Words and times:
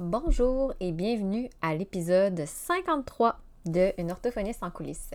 Bonjour 0.00 0.72
et 0.78 0.92
bienvenue 0.92 1.50
à 1.60 1.74
l'épisode 1.74 2.44
53 2.46 3.40
de 3.66 3.92
Une 3.98 4.12
orthophoniste 4.12 4.62
en 4.62 4.70
coulisses. 4.70 5.10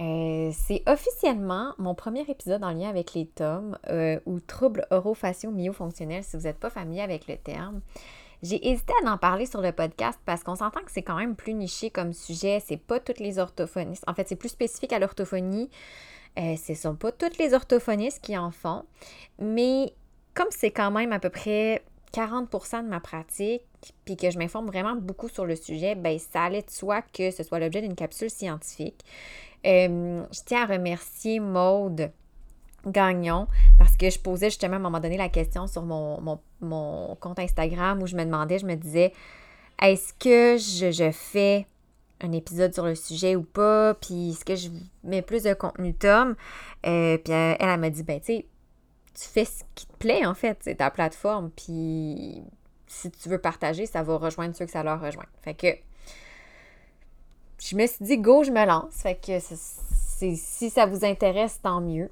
Euh, 0.00 0.50
c'est 0.52 0.82
officiellement 0.88 1.72
mon 1.78 1.94
premier 1.94 2.22
épisode 2.22 2.64
en 2.64 2.72
lien 2.72 2.88
avec 2.88 3.14
les 3.14 3.26
tomes 3.26 3.78
euh, 3.88 4.18
ou 4.26 4.40
troubles 4.40 4.84
orofaciaux 4.90 5.52
myofonctionnels 5.52 6.24
si 6.24 6.36
vous 6.36 6.42
n'êtes 6.42 6.58
pas 6.58 6.68
familier 6.68 7.02
avec 7.02 7.28
le 7.28 7.36
terme. 7.36 7.80
J'ai 8.42 8.68
hésité 8.68 8.92
à 9.04 9.08
en 9.08 9.18
parler 9.18 9.46
sur 9.46 9.60
le 9.60 9.70
podcast 9.70 10.18
parce 10.24 10.42
qu'on 10.42 10.56
s'entend 10.56 10.80
que 10.80 10.90
c'est 10.90 11.04
quand 11.04 11.16
même 11.16 11.36
plus 11.36 11.54
niché 11.54 11.90
comme 11.90 12.12
sujet. 12.12 12.60
C'est 12.66 12.76
pas 12.76 12.98
toutes 12.98 13.20
les 13.20 13.38
orthophonistes. 13.38 14.02
En 14.08 14.14
fait, 14.14 14.26
c'est 14.26 14.34
plus 14.34 14.48
spécifique 14.48 14.92
à 14.92 14.98
l'orthophonie. 14.98 15.70
Euh, 16.40 16.56
ce 16.56 16.72
ne 16.72 16.76
sont 16.76 16.96
pas 16.96 17.12
toutes 17.12 17.38
les 17.38 17.54
orthophonistes 17.54 18.24
qui 18.24 18.36
en 18.36 18.50
font. 18.50 18.82
Mais 19.38 19.94
comme 20.34 20.48
c'est 20.50 20.72
quand 20.72 20.90
même 20.90 21.12
à 21.12 21.20
peu 21.20 21.30
près 21.30 21.84
40% 22.12 22.82
de 22.82 22.88
ma 22.88 22.98
pratique, 22.98 23.62
puis 24.04 24.16
que 24.16 24.30
je 24.30 24.38
m'informe 24.38 24.66
vraiment 24.66 24.96
beaucoup 24.96 25.28
sur 25.28 25.44
le 25.44 25.56
sujet, 25.56 25.94
ben 25.94 26.18
ça 26.18 26.44
allait 26.44 26.62
de 26.62 26.70
soi 26.70 27.02
que 27.02 27.30
ce 27.30 27.42
soit 27.42 27.58
l'objet 27.58 27.80
d'une 27.80 27.94
capsule 27.94 28.30
scientifique. 28.30 29.04
Euh, 29.66 30.22
je 30.32 30.40
tiens 30.44 30.62
à 30.62 30.66
remercier 30.66 31.40
Maude 31.40 32.12
Gagnon 32.86 33.48
parce 33.78 33.96
que 33.96 34.08
je 34.08 34.18
posais 34.18 34.50
justement 34.50 34.74
à 34.74 34.76
un 34.76 34.80
moment 34.80 35.00
donné 35.00 35.16
la 35.16 35.28
question 35.28 35.66
sur 35.66 35.82
mon, 35.82 36.40
mon, 36.60 37.16
compte 37.16 37.38
Instagram 37.38 38.02
où 38.02 38.06
je 38.06 38.16
me 38.16 38.24
demandais, 38.24 38.58
je 38.58 38.66
me 38.66 38.76
disais, 38.76 39.12
est-ce 39.82 40.12
que 40.14 40.56
je, 40.58 41.10
fais 41.10 41.66
un 42.20 42.32
épisode 42.32 42.72
sur 42.72 42.84
le 42.84 42.94
sujet 42.94 43.36
ou 43.36 43.42
pas, 43.42 43.94
puis 43.94 44.30
est-ce 44.30 44.44
que 44.44 44.56
je 44.56 44.70
mets 45.04 45.22
plus 45.22 45.42
de 45.42 45.54
contenu 45.54 45.94
Tom? 45.94 46.34
Euh, 46.86 47.18
puis 47.18 47.32
elle, 47.32 47.56
elle, 47.60 47.80
m'a 47.80 47.90
dit, 47.90 48.02
ben 48.02 48.20
tu 48.20 48.26
sais, 48.26 48.46
tu 49.14 49.28
fais 49.28 49.44
ce 49.44 49.62
qui 49.74 49.86
te 49.86 49.96
plaît 49.96 50.24
en 50.24 50.34
fait, 50.34 50.58
c'est 50.60 50.76
ta 50.76 50.90
plateforme, 50.90 51.50
puis 51.50 52.42
si 52.88 53.10
tu 53.10 53.28
veux 53.28 53.38
partager, 53.38 53.86
ça 53.86 54.02
va 54.02 54.16
rejoindre 54.16 54.56
ceux 54.56 54.64
que 54.64 54.70
ça 54.70 54.82
leur 54.82 55.00
rejoint. 55.00 55.26
Fait 55.42 55.54
que 55.54 55.68
je 57.60 57.76
me 57.76 57.86
suis 57.86 58.04
dit, 58.04 58.18
go, 58.18 58.44
je 58.44 58.50
me 58.50 58.64
lance. 58.64 58.94
Fait 59.02 59.14
que 59.14 59.38
si 59.40 60.70
ça 60.70 60.86
vous 60.86 61.04
intéresse, 61.04 61.60
tant 61.62 61.80
mieux. 61.80 62.10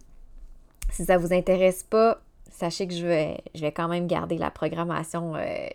Si 0.91 1.05
ça 1.05 1.19
vous 1.19 1.33
intéresse 1.33 1.83
pas, 1.83 2.21
sachez 2.51 2.87
que 2.87 2.95
je 2.95 3.07
vais, 3.07 3.39
je 3.55 3.61
vais 3.61 3.73
quand 3.73 3.89
même 3.89 4.07
garder 4.07 4.39
la 4.39 4.51
programmation 4.51 5.35
euh, 5.35 5.69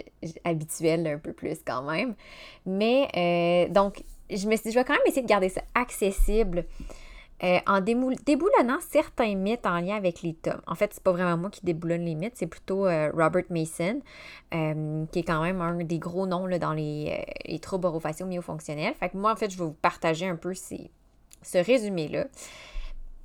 habituelle 0.43 1.05
un 1.07 1.17
peu 1.17 1.33
plus 1.33 1.59
quand 1.65 1.83
même. 1.83 2.15
Mais 2.65 3.07
euh, 3.15 3.71
donc, 3.73 4.03
je 4.29 4.47
me 4.47 4.55
je 4.55 4.71
vais 4.71 4.83
quand 4.83 4.93
même 4.93 5.01
essayer 5.05 5.23
de 5.23 5.27
garder 5.27 5.49
ça 5.49 5.61
accessible 5.75 6.65
euh, 7.43 7.59
en 7.67 7.81
déboulonnant 7.81 8.79
certains 8.89 9.35
mythes 9.35 9.65
en 9.65 9.79
lien 9.79 9.95
avec 9.95 10.21
les 10.21 10.33
tomes. 10.33 10.61
En 10.67 10.75
fait, 10.75 10.93
c'est 10.93 11.03
pas 11.03 11.11
vraiment 11.11 11.37
moi 11.37 11.49
qui 11.49 11.65
déboulonne 11.65 12.05
les 12.05 12.15
mythes, 12.15 12.35
c'est 12.35 12.47
plutôt 12.47 12.83
Robert 12.83 13.45
Mason, 13.49 14.01
qui 14.51 15.19
est 15.19 15.23
quand 15.23 15.41
même 15.41 15.61
un 15.61 15.75
des 15.83 15.99
gros 15.99 16.27
noms 16.27 16.45
là, 16.45 16.59
dans 16.59 16.73
les, 16.73 17.25
les 17.45 17.59
troubles 17.59 17.87
orofaciaux 17.87 18.27
myofonctionnels. 18.27 18.93
Fait 18.95 19.09
que 19.09 19.17
moi, 19.17 19.31
en 19.31 19.35
fait, 19.35 19.49
je 19.49 19.57
vais 19.57 19.65
vous 19.65 19.73
partager 19.81 20.27
un 20.27 20.35
peu 20.35 20.53
ce 20.53 21.57
résumé-là. 21.57 22.25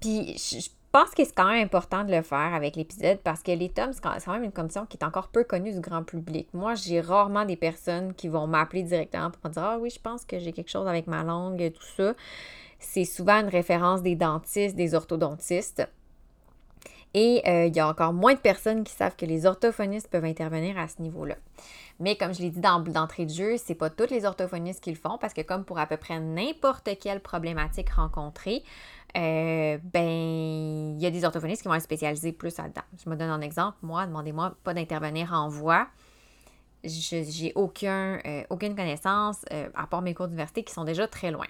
Puis, 0.00 0.37
je, 0.39 0.69
pense 0.92 1.11
que 1.11 1.25
c'est 1.25 1.34
quand 1.34 1.50
même 1.50 1.64
important 1.64 2.05
de 2.05 2.11
le 2.11 2.22
faire 2.22 2.55
avec 2.55 2.75
l'épisode 2.75 3.19
parce 3.19 3.42
que 3.42 3.53
les 3.53 3.69
tomes, 3.69 3.92
c'est 3.92 4.00
quand 4.00 4.33
même 4.33 4.44
une 4.44 4.53
condition 4.53 4.87
qui 4.87 4.97
est 4.97 5.05
encore 5.05 5.28
peu 5.28 5.44
connue 5.44 5.72
du 5.72 5.81
grand 5.81 6.03
public. 6.03 6.48
Moi, 6.55 6.75
j'ai 6.75 7.03
rarement 7.03 7.44
des 7.44 7.56
personnes 7.56 8.14
qui 8.14 8.28
vont 8.28 8.47
m'appeler 8.47 8.83
directement 8.83 9.31
pour 9.31 9.47
me 9.47 9.53
dire 9.53 9.62
Ah 9.62 9.78
oui, 9.78 9.91
je 9.91 10.00
pense 10.00 10.25
que 10.25 10.39
j'ai 10.39 10.53
quelque 10.53 10.70
chose 10.70 10.89
avec 10.89 11.06
ma 11.06 11.22
langue, 11.22 11.61
et 11.61 11.70
tout 11.70 11.84
ça. 11.97 12.14
C'est 12.79 13.05
souvent 13.05 13.41
une 13.41 13.49
référence 13.49 14.03
des 14.03 14.17
dentistes, 14.17 14.77
des 14.77 14.95
orthodontistes. 14.95 15.89
Et 17.15 17.43
euh, 17.47 17.65
il 17.67 17.75
y 17.75 17.81
a 17.81 17.89
encore 17.89 18.13
moins 18.13 18.35
de 18.35 18.39
personnes 18.39 18.85
qui 18.85 18.93
savent 18.93 19.17
que 19.17 19.25
les 19.25 19.47
orthophonistes 19.47 20.09
peuvent 20.09 20.27
intervenir 20.27 20.79
à 20.79 20.87
ce 20.87 21.01
niveau-là. 21.01 21.37
Mais 21.99 22.17
comme 22.17 22.35
je 22.35 22.43
l'ai 22.43 22.51
dit 22.51 22.61
d'entrée 22.61 23.25
de 23.25 23.31
jeu, 23.31 23.57
c'est 23.57 23.75
pas 23.75 23.89
tous 23.89 24.11
les 24.11 24.27
orthophonistes 24.27 24.85
qui 24.85 24.91
le 24.91 24.97
font 24.97 25.17
parce 25.19 25.33
que 25.33 25.41
comme 25.41 25.65
pour 25.65 25.79
à 25.79 25.87
peu 25.87 25.97
près 25.97 26.21
n'importe 26.21 26.91
quelle 27.01 27.21
problématique 27.21 27.89
rencontrée, 27.89 28.63
euh, 29.17 29.79
ben, 29.83 30.95
il 30.95 31.00
y 31.00 31.06
a 31.06 31.11
des 31.11 31.25
orthophonistes 31.25 31.62
qui 31.62 31.69
vont 31.69 31.75
être 31.75 31.83
spécialisés 31.83 32.33
plus 32.33 32.59
là-dedans. 32.59 32.83
Je 33.03 33.09
me 33.09 33.17
donne 33.17 33.31
un 33.31 33.41
exemple. 33.41 33.79
Moi, 33.81 34.06
demandez-moi 34.06 34.55
pas 34.62 34.75
d'intervenir 34.75 35.33
en 35.33 35.49
voix. 35.49 35.89
Je 36.84 37.25
j'ai 37.27 37.55
euh, 37.56 38.45
aucune 38.50 38.77
connaissance, 38.77 39.43
à 39.75 39.87
part 39.87 40.03
mes 40.03 40.12
cours 40.12 40.27
d'université 40.27 40.65
qui 40.65 40.75
sont 40.75 40.84
déjà 40.84 41.09
très 41.09 41.31
loin. 41.31 41.47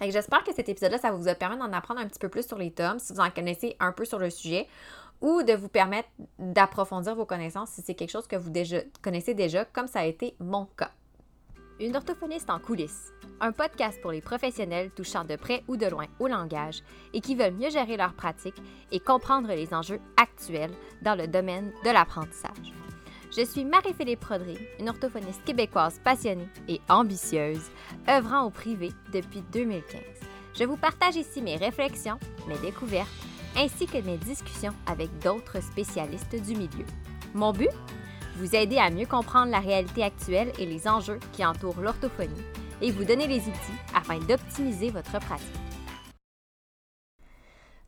J'espère 0.00 0.44
que 0.44 0.54
cet 0.54 0.68
épisode-là, 0.68 0.98
ça 0.98 1.12
vous 1.12 1.28
a 1.28 1.34
permis 1.34 1.56
d'en 1.56 1.72
apprendre 1.72 2.00
un 2.00 2.06
petit 2.06 2.18
peu 2.18 2.28
plus 2.28 2.46
sur 2.46 2.58
les 2.58 2.70
tomes, 2.70 2.98
si 2.98 3.12
vous 3.12 3.20
en 3.20 3.30
connaissez 3.30 3.76
un 3.80 3.92
peu 3.92 4.04
sur 4.04 4.18
le 4.18 4.30
sujet, 4.30 4.66
ou 5.20 5.42
de 5.42 5.54
vous 5.54 5.68
permettre 5.68 6.08
d'approfondir 6.38 7.14
vos 7.14 7.24
connaissances 7.24 7.70
si 7.70 7.82
c'est 7.82 7.94
quelque 7.94 8.10
chose 8.10 8.26
que 8.26 8.36
vous 8.36 8.52
connaissez 9.02 9.34
déjà, 9.34 9.64
comme 9.64 9.86
ça 9.86 10.00
a 10.00 10.04
été 10.04 10.34
mon 10.38 10.66
cas. 10.76 10.90
Une 11.80 11.96
orthophoniste 11.96 12.50
en 12.50 12.60
coulisses, 12.60 13.12
un 13.40 13.50
podcast 13.50 14.00
pour 14.00 14.12
les 14.12 14.20
professionnels 14.20 14.90
touchant 14.92 15.24
de 15.24 15.34
près 15.34 15.64
ou 15.66 15.76
de 15.76 15.86
loin 15.86 16.06
au 16.20 16.28
langage 16.28 16.82
et 17.12 17.20
qui 17.20 17.34
veulent 17.34 17.54
mieux 17.54 17.70
gérer 17.70 17.96
leur 17.96 18.14
pratique 18.14 18.62
et 18.92 19.00
comprendre 19.00 19.48
les 19.48 19.74
enjeux 19.74 20.00
actuels 20.16 20.74
dans 21.02 21.16
le 21.16 21.26
domaine 21.26 21.72
de 21.84 21.90
l'apprentissage. 21.90 22.72
Je 23.36 23.44
suis 23.44 23.64
Marie-Philippe 23.64 24.20
Prodry, 24.20 24.56
une 24.78 24.88
orthophoniste 24.88 25.42
québécoise 25.44 25.98
passionnée 26.04 26.48
et 26.68 26.80
ambitieuse, 26.88 27.68
œuvrant 28.08 28.44
au 28.44 28.50
privé 28.50 28.92
depuis 29.12 29.42
2015. 29.52 30.00
Je 30.56 30.62
vous 30.62 30.76
partage 30.76 31.16
ici 31.16 31.42
mes 31.42 31.56
réflexions, 31.56 32.20
mes 32.46 32.58
découvertes, 32.58 33.10
ainsi 33.56 33.86
que 33.86 33.98
mes 33.98 34.18
discussions 34.18 34.72
avec 34.86 35.18
d'autres 35.18 35.60
spécialistes 35.60 36.40
du 36.40 36.54
milieu. 36.54 36.86
Mon 37.34 37.52
but? 37.52 37.70
Vous 38.36 38.54
aider 38.54 38.78
à 38.78 38.90
mieux 38.90 39.06
comprendre 39.06 39.50
la 39.50 39.58
réalité 39.58 40.04
actuelle 40.04 40.52
et 40.60 40.66
les 40.66 40.86
enjeux 40.86 41.18
qui 41.32 41.44
entourent 41.44 41.80
l'orthophonie 41.80 42.30
et 42.80 42.92
vous 42.92 43.04
donner 43.04 43.26
les 43.26 43.40
outils 43.40 43.80
afin 43.96 44.20
d'optimiser 44.20 44.90
votre 44.90 45.18
pratique. 45.18 45.48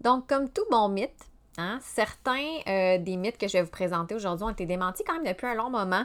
Donc, 0.01 0.29
comme 0.29 0.51
tout 0.51 0.67
bon 0.73 0.89
mythe, 0.89 1.31
hein, 1.59 1.79
certains 1.83 2.59
euh, 2.69 2.99
des 2.99 3.17
mythes 3.17 3.39
que 3.39 3.49
je 3.49 3.55
vais 3.55 3.63
vous 3.63 3.71
présenter 3.71 4.15
aujourd'hui 4.15 4.45
ont 4.45 4.51
été 4.51 4.67
démentis 4.67 5.05
quand 5.05 5.15
même 5.15 5.25
depuis 5.25 5.47
un 5.47 5.55
long 5.55 5.71
moment. 5.71 6.05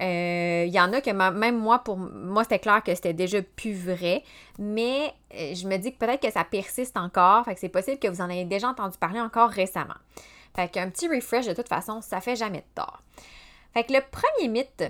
Euh, 0.00 0.64
il 0.66 0.72
y 0.72 0.80
en 0.80 0.92
a 0.92 1.00
que 1.00 1.10
même 1.10 1.58
moi, 1.58 1.80
pour 1.80 1.96
moi, 1.96 2.42
c'était 2.42 2.58
clair 2.58 2.82
que 2.82 2.94
c'était 2.94 3.14
déjà 3.14 3.40
plus 3.42 3.74
vrai, 3.74 4.22
mais 4.58 5.12
euh, 5.34 5.54
je 5.54 5.66
me 5.66 5.76
dis 5.78 5.92
que 5.92 5.98
peut-être 5.98 6.22
que 6.22 6.30
ça 6.30 6.44
persiste 6.44 6.96
encore, 6.96 7.44
c'est 7.56 7.68
possible 7.68 7.98
que 7.98 8.08
vous 8.08 8.20
en 8.20 8.30
ayez 8.30 8.44
déjà 8.44 8.68
entendu 8.68 8.98
parler 8.98 9.20
encore 9.20 9.50
récemment. 9.50 9.94
Fait 10.54 10.68
qu'un 10.68 10.90
petit 10.90 11.08
refresh, 11.08 11.46
de 11.46 11.54
toute 11.54 11.68
façon, 11.68 12.00
ça 12.00 12.20
fait 12.20 12.36
jamais 12.36 12.58
de 12.58 12.74
tort. 12.74 13.02
Fait 13.74 13.84
que 13.84 13.92
le 13.92 14.00
premier 14.10 14.48
mythe 14.48 14.84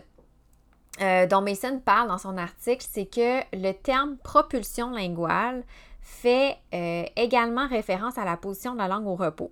euh, 1.01 1.27
dont 1.27 1.43
Mason 1.43 1.81
parle 1.85 2.09
dans 2.09 2.19
son 2.19 2.39
article, 2.39 2.85
c'est 2.89 3.07
que 3.07 3.41
le 3.53 3.73
terme 3.73 4.17
propulsion 4.19 4.91
linguale 4.91 5.65
fait 6.01 6.57
euh, 6.73 7.05
également 7.17 7.67
référence 7.67 8.17
à 8.17 8.25
la 8.25 8.37
position 8.37 8.73
de 8.73 8.79
la 8.79 8.89
langue 8.89 9.07
au 9.07 9.15
repos. 9.15 9.51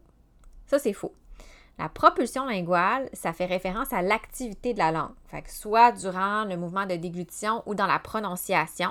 Ça, 0.74 0.80
c'est 0.80 0.92
faux. 0.92 1.14
La 1.78 1.88
propulsion 1.88 2.46
linguale, 2.46 3.08
ça 3.12 3.32
fait 3.32 3.44
référence 3.44 3.92
à 3.92 4.02
l'activité 4.02 4.74
de 4.74 4.80
la 4.80 4.90
langue, 4.90 5.14
fait 5.28 5.42
que 5.42 5.52
soit 5.52 5.92
durant 5.92 6.44
le 6.44 6.56
mouvement 6.56 6.84
de 6.84 6.96
déglutition 6.96 7.62
ou 7.66 7.76
dans 7.76 7.86
la 7.86 8.00
prononciation, 8.00 8.90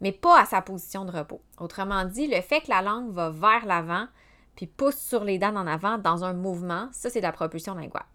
mais 0.00 0.10
pas 0.10 0.40
à 0.40 0.44
sa 0.44 0.60
position 0.60 1.04
de 1.04 1.12
repos. 1.12 1.40
Autrement 1.60 2.04
dit, 2.04 2.26
le 2.26 2.40
fait 2.40 2.62
que 2.62 2.70
la 2.70 2.82
langue 2.82 3.12
va 3.12 3.30
vers 3.30 3.64
l'avant 3.64 4.08
puis 4.56 4.66
pousse 4.66 4.96
sur 4.96 5.22
les 5.22 5.38
dents 5.38 5.54
en 5.54 5.68
avant 5.68 5.98
dans 5.98 6.24
un 6.24 6.32
mouvement, 6.32 6.88
ça, 6.90 7.10
c'est 7.10 7.20
de 7.20 7.26
la 7.26 7.30
propulsion 7.30 7.76
linguale. 7.76 8.06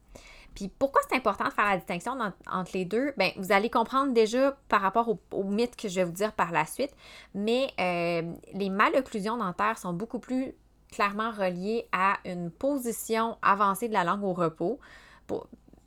Puis 0.56 0.68
pourquoi 0.68 1.00
c'est 1.08 1.16
important 1.16 1.46
de 1.46 1.54
faire 1.54 1.70
la 1.70 1.78
distinction 1.78 2.18
entre 2.52 2.72
les 2.74 2.84
deux? 2.84 3.14
Bien, 3.16 3.32
vous 3.38 3.54
allez 3.54 3.70
comprendre 3.70 4.12
déjà 4.12 4.58
par 4.68 4.82
rapport 4.82 5.08
au, 5.32 5.44
mythe 5.46 5.78
que 5.78 5.88
je 5.88 5.96
vais 5.96 6.04
vous 6.04 6.12
dire 6.12 6.34
par 6.34 6.52
la 6.52 6.66
suite, 6.66 6.92
mais 7.34 7.72
euh, 7.80 8.30
les 8.56 8.70
malocclusions 8.70 9.38
dentaires 9.38 9.78
sont 9.78 9.94
beaucoup 9.94 10.20
plus 10.20 10.54
clairement 10.92 11.32
reliées 11.32 11.88
à 11.92 12.18
une 12.26 12.52
position 12.52 13.38
avancée 13.42 13.88
de 13.88 13.94
la 13.94 14.04
langue 14.04 14.24
au 14.24 14.34
repos 14.34 14.80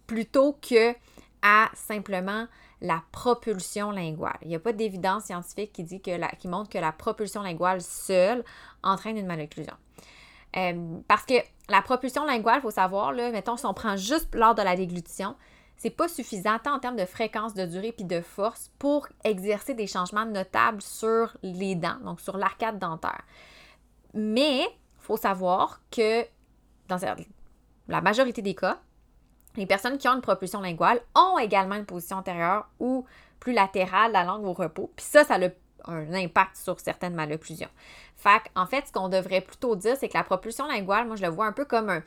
plutôt 0.06 0.58
que 0.60 0.94
à 1.42 1.70
simplement 1.74 2.46
la 2.80 3.02
propulsion 3.12 3.90
linguale. 3.90 4.38
Il 4.42 4.48
n'y 4.48 4.56
a 4.56 4.60
pas 4.60 4.72
d'évidence 4.72 5.24
scientifique 5.24 5.72
qui, 5.72 5.84
dit 5.84 6.00
que 6.00 6.10
la, 6.10 6.28
qui 6.28 6.48
montre 6.48 6.68
que 6.68 6.78
la 6.78 6.92
propulsion 6.92 7.42
linguale 7.42 7.80
seule 7.80 8.44
entraîne 8.82 9.16
une 9.16 9.26
malocclusion. 9.26 9.74
Euh, 10.56 10.98
parce 11.08 11.24
que 11.24 11.34
la 11.68 11.80
propulsion 11.80 12.24
linguale, 12.24 12.58
il 12.58 12.62
faut 12.62 12.70
savoir, 12.70 13.12
là, 13.12 13.30
mettons, 13.30 13.56
si 13.56 13.66
on 13.66 13.74
prend 13.74 13.96
juste 13.96 14.34
lors 14.34 14.54
de 14.54 14.62
la 14.62 14.76
déglutition, 14.76 15.36
c'est 15.76 15.90
pas 15.90 16.08
suffisant 16.08 16.58
tant 16.62 16.74
en 16.74 16.78
termes 16.78 16.96
de 16.96 17.06
fréquence, 17.06 17.54
de 17.54 17.64
durée 17.66 17.92
puis 17.92 18.04
de 18.04 18.20
force 18.20 18.70
pour 18.78 19.08
exercer 19.24 19.74
des 19.74 19.86
changements 19.86 20.26
notables 20.26 20.82
sur 20.82 21.36
les 21.42 21.74
dents, 21.74 21.98
donc 22.04 22.20
sur 22.20 22.36
l'arcade 22.36 22.78
dentaire. 22.78 23.22
Mais 24.14 24.64
faut 25.02 25.16
savoir 25.16 25.80
que 25.90 26.24
dans 26.88 26.98
la 27.88 28.00
majorité 28.00 28.42
des 28.42 28.54
cas, 28.54 28.78
les 29.56 29.66
personnes 29.66 29.98
qui 29.98 30.08
ont 30.08 30.14
une 30.14 30.20
propulsion 30.20 30.60
linguale 30.60 31.00
ont 31.14 31.38
également 31.38 31.74
une 31.74 31.84
position 31.84 32.18
antérieure 32.18 32.68
ou 32.78 33.04
plus 33.40 33.52
latérale, 33.52 34.12
la 34.12 34.24
langue 34.24 34.44
au 34.44 34.52
repos. 34.52 34.90
Puis 34.96 35.04
ça, 35.04 35.24
ça 35.24 35.34
a 35.34 35.48
un 35.90 36.14
impact 36.14 36.56
sur 36.56 36.78
certaines 36.80 37.14
malocclusions. 37.14 37.68
Fait 38.16 38.42
en 38.54 38.66
fait, 38.66 38.86
ce 38.86 38.92
qu'on 38.92 39.08
devrait 39.08 39.40
plutôt 39.40 39.74
dire, 39.76 39.96
c'est 39.98 40.08
que 40.08 40.16
la 40.16 40.24
propulsion 40.24 40.66
linguale, 40.66 41.06
moi, 41.06 41.16
je 41.16 41.22
le 41.22 41.28
vois 41.28 41.46
un 41.46 41.52
peu 41.52 41.64
comme 41.64 42.02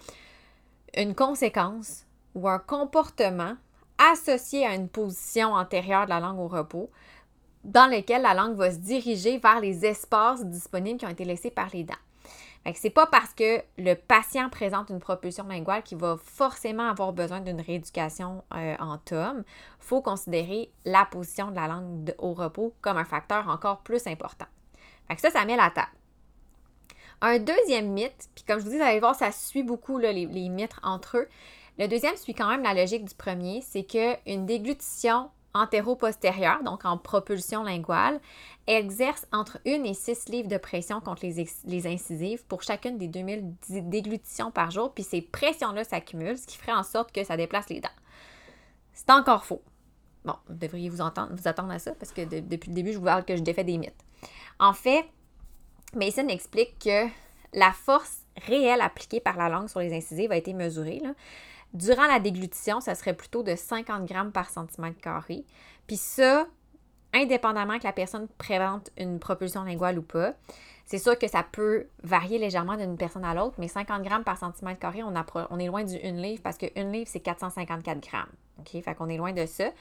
une 0.96 1.14
conséquence 1.14 2.06
ou 2.34 2.48
un 2.48 2.60
comportement 2.60 3.56
associé 3.98 4.66
à 4.66 4.76
une 4.76 4.90
position 4.90 5.54
antérieure 5.54 6.06
de 6.06 6.10
la 6.10 6.20
langue 6.20 6.40
au 6.40 6.48
repos, 6.48 6.90
dans 7.64 7.90
lequel 7.90 8.22
la 8.22 8.34
langue 8.34 8.56
va 8.56 8.72
se 8.72 8.78
diriger 8.78 9.38
vers 9.40 9.60
les 9.60 9.86
espaces 9.86 10.46
disponibles 10.46 11.00
qui 11.00 11.06
ont 11.06 11.10
été 11.10 11.26
laissés 11.26 11.52
par 11.52 11.70
les 11.74 11.84
dents. 11.84 11.94
Ce 12.74 12.88
n'est 12.88 12.92
pas 12.92 13.06
parce 13.06 13.34
que 13.34 13.62
le 13.78 13.94
patient 13.94 14.50
présente 14.50 14.90
une 14.90 15.00
propulsion 15.00 15.46
linguale 15.48 15.84
qu'il 15.84 16.00
va 16.00 16.18
forcément 16.18 16.90
avoir 16.90 17.14
besoin 17.14 17.40
d'une 17.40 17.62
rééducation 17.62 18.44
euh, 18.56 18.76
en 18.80 18.98
tome. 18.98 19.44
Il 19.80 19.86
faut 19.86 20.02
considérer 20.02 20.72
la 20.84 21.06
position 21.06 21.52
de 21.52 21.56
la 21.56 21.68
langue 21.68 22.16
au 22.18 22.34
repos 22.34 22.74
comme 22.82 22.98
un 22.98 23.06
facteur 23.06 23.48
encore 23.50 23.82
plus 23.82 24.08
important. 24.08 24.48
ça, 25.18 25.30
ça 25.30 25.46
met 25.46 25.56
la 25.56 25.70
table. 25.70 25.92
Un 27.22 27.38
deuxième 27.38 27.92
mythe, 27.92 28.30
puis 28.34 28.44
comme 28.46 28.60
je 28.60 28.66
vous 28.66 28.72
dis, 28.72 28.78
vous 28.78 28.84
allez 28.84 29.00
voir, 29.00 29.16
ça 29.16 29.32
suit 29.32 29.64
beaucoup 29.64 30.00
les, 30.00 30.26
les 30.26 30.50
mythes 30.50 30.76
entre 30.82 31.18
eux. 31.18 31.28
Le 31.78 31.88
deuxième 31.88 32.16
suit 32.18 32.34
quand 32.34 32.50
même 32.50 32.64
la 32.64 32.74
logique 32.74 33.06
du 33.06 33.14
premier, 33.14 33.62
c'est 33.62 33.84
qu'une 33.84 34.46
déglutition 34.46 35.30
antéro-postérieure, 35.56 36.62
donc 36.64 36.86
en 36.86 36.98
propulsion 36.98 37.64
linguale, 37.64 38.20
exerce 38.68 39.26
entre 39.32 39.60
1 39.66 39.84
et 39.84 39.94
6 39.94 40.30
livres 40.30 40.48
de 40.48 40.58
pression 40.58 41.00
contre 41.02 41.26
les, 41.26 41.88
incisives 41.88 42.46
pour 42.46 42.62
chacune 42.62 42.98
des 42.98 43.08
2000 43.08 43.56
déglutitions 43.70 44.52
par 44.52 44.70
jour, 44.70 44.94
puis 44.94 45.04
ces 45.04 45.22
pressions-là 45.22 45.84
s'accumulent, 45.84 46.38
ce 46.38 46.46
qui 46.46 46.58
ferait 46.58 46.74
en 46.74 46.84
sorte 46.84 47.12
que 47.12 47.24
ça 47.24 47.38
déplace 47.38 47.70
les 47.70 47.80
dents. 47.80 47.90
C'est 48.94 49.10
encore 49.10 49.46
faux. 49.46 49.62
Bon, 50.26 50.36
vous 50.48 50.56
devriez 50.56 50.90
vous, 50.90 51.02
attendre 51.02 51.72
à 51.72 51.80
ça 51.80 51.94
parce 51.94 52.12
que 52.12 52.22
depuis 52.22 52.70
le 52.70 52.76
début, 52.76 52.94
je 52.94 52.98
vous 52.98 53.06
parle 53.06 53.26
que 53.26 53.36
je 53.36 53.42
défais 53.42 53.64
des 53.64 53.78
mythes. 53.78 53.94
En 54.60 54.74
fait, 54.74 55.06
Mason 55.94 56.28
explique 56.28 56.80
que 56.80 57.08
la 57.54 57.72
force 57.72 58.20
réelle 58.48 58.82
appliquée 58.82 59.20
par 59.20 59.38
la 59.38 59.50
langue 59.50 59.70
sur 59.70 59.80
les 59.80 59.96
incisives 59.96 60.32
a 60.32 60.38
été 60.38 60.54
mesurée. 60.54 61.02
Durant 61.76 62.08
la 62.08 62.20
déglutition, 62.20 62.80
ça 62.80 62.96
serait 62.96 63.14
plutôt 63.14 63.44
de 63.44 63.56
50 63.56 64.06
grammes 64.06 64.32
par 64.32 64.50
centimètre 64.50 65.00
carré. 65.02 65.44
Puis 65.88 65.98
ça, 65.98 66.48
indépendamment 67.14 67.78
que 67.80 67.84
la 67.84 67.92
personne 67.92 68.28
présente 68.38 68.92
une 68.98 69.20
propulsion 69.20 69.64
linguale 69.64 70.00
ou 70.00 70.02
pas. 70.02 70.34
C'est 70.86 71.00
sûr 71.00 71.18
que 71.20 71.28
ça 71.28 71.44
peut 71.44 71.88
varier 72.04 72.38
légèrement 72.38 72.78
d'une 72.78 72.96
personne 72.96 73.26
à 73.26 73.34
l'autre, 73.34 73.56
mais 73.58 73.68
50 73.68 74.04
grammes 74.04 74.24
par 74.24 74.38
centimètre 74.38 74.80
carré, 74.80 75.02
on, 75.04 75.60
est 75.60 75.68
loin 75.68 75.84
du 75.84 75.96
1 75.96 76.12
livre 76.14 76.42
parce 76.42 76.58
que 76.58 76.68
1 76.78 76.92
livre, 76.92 77.10
c'est 77.12 77.20
454 77.20 78.00
grammes. 78.00 78.32
OK? 78.60 78.82
Fait 78.82 78.96
qu'on 78.96 79.10
est 79.10 79.18
loin 79.18 79.34
de 79.34 79.46
ça. 79.46 79.72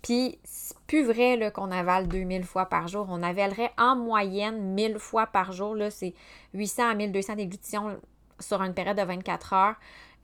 Puis, 0.00 0.38
c'est 0.44 0.78
plus 0.86 1.04
vrai 1.04 1.52
qu'on 1.52 1.70
avale 1.70 2.08
2000 2.08 2.44
fois 2.44 2.66
par 2.66 2.88
jour. 2.88 3.06
On 3.10 3.22
avalerait 3.22 3.72
en 3.76 3.94
moyenne 3.96 4.72
1000 4.74 4.98
fois 4.98 5.26
par 5.26 5.52
jour. 5.52 5.74
Là, 5.74 5.90
c'est 5.90 6.14
800 6.54 6.90
à 6.90 6.94
1200 6.94 7.34
déglutitions 7.34 8.00
sur 8.38 8.62
une 8.62 8.72
période 8.72 8.96
de 8.96 9.02
24 9.02 9.52
heures. 9.52 9.76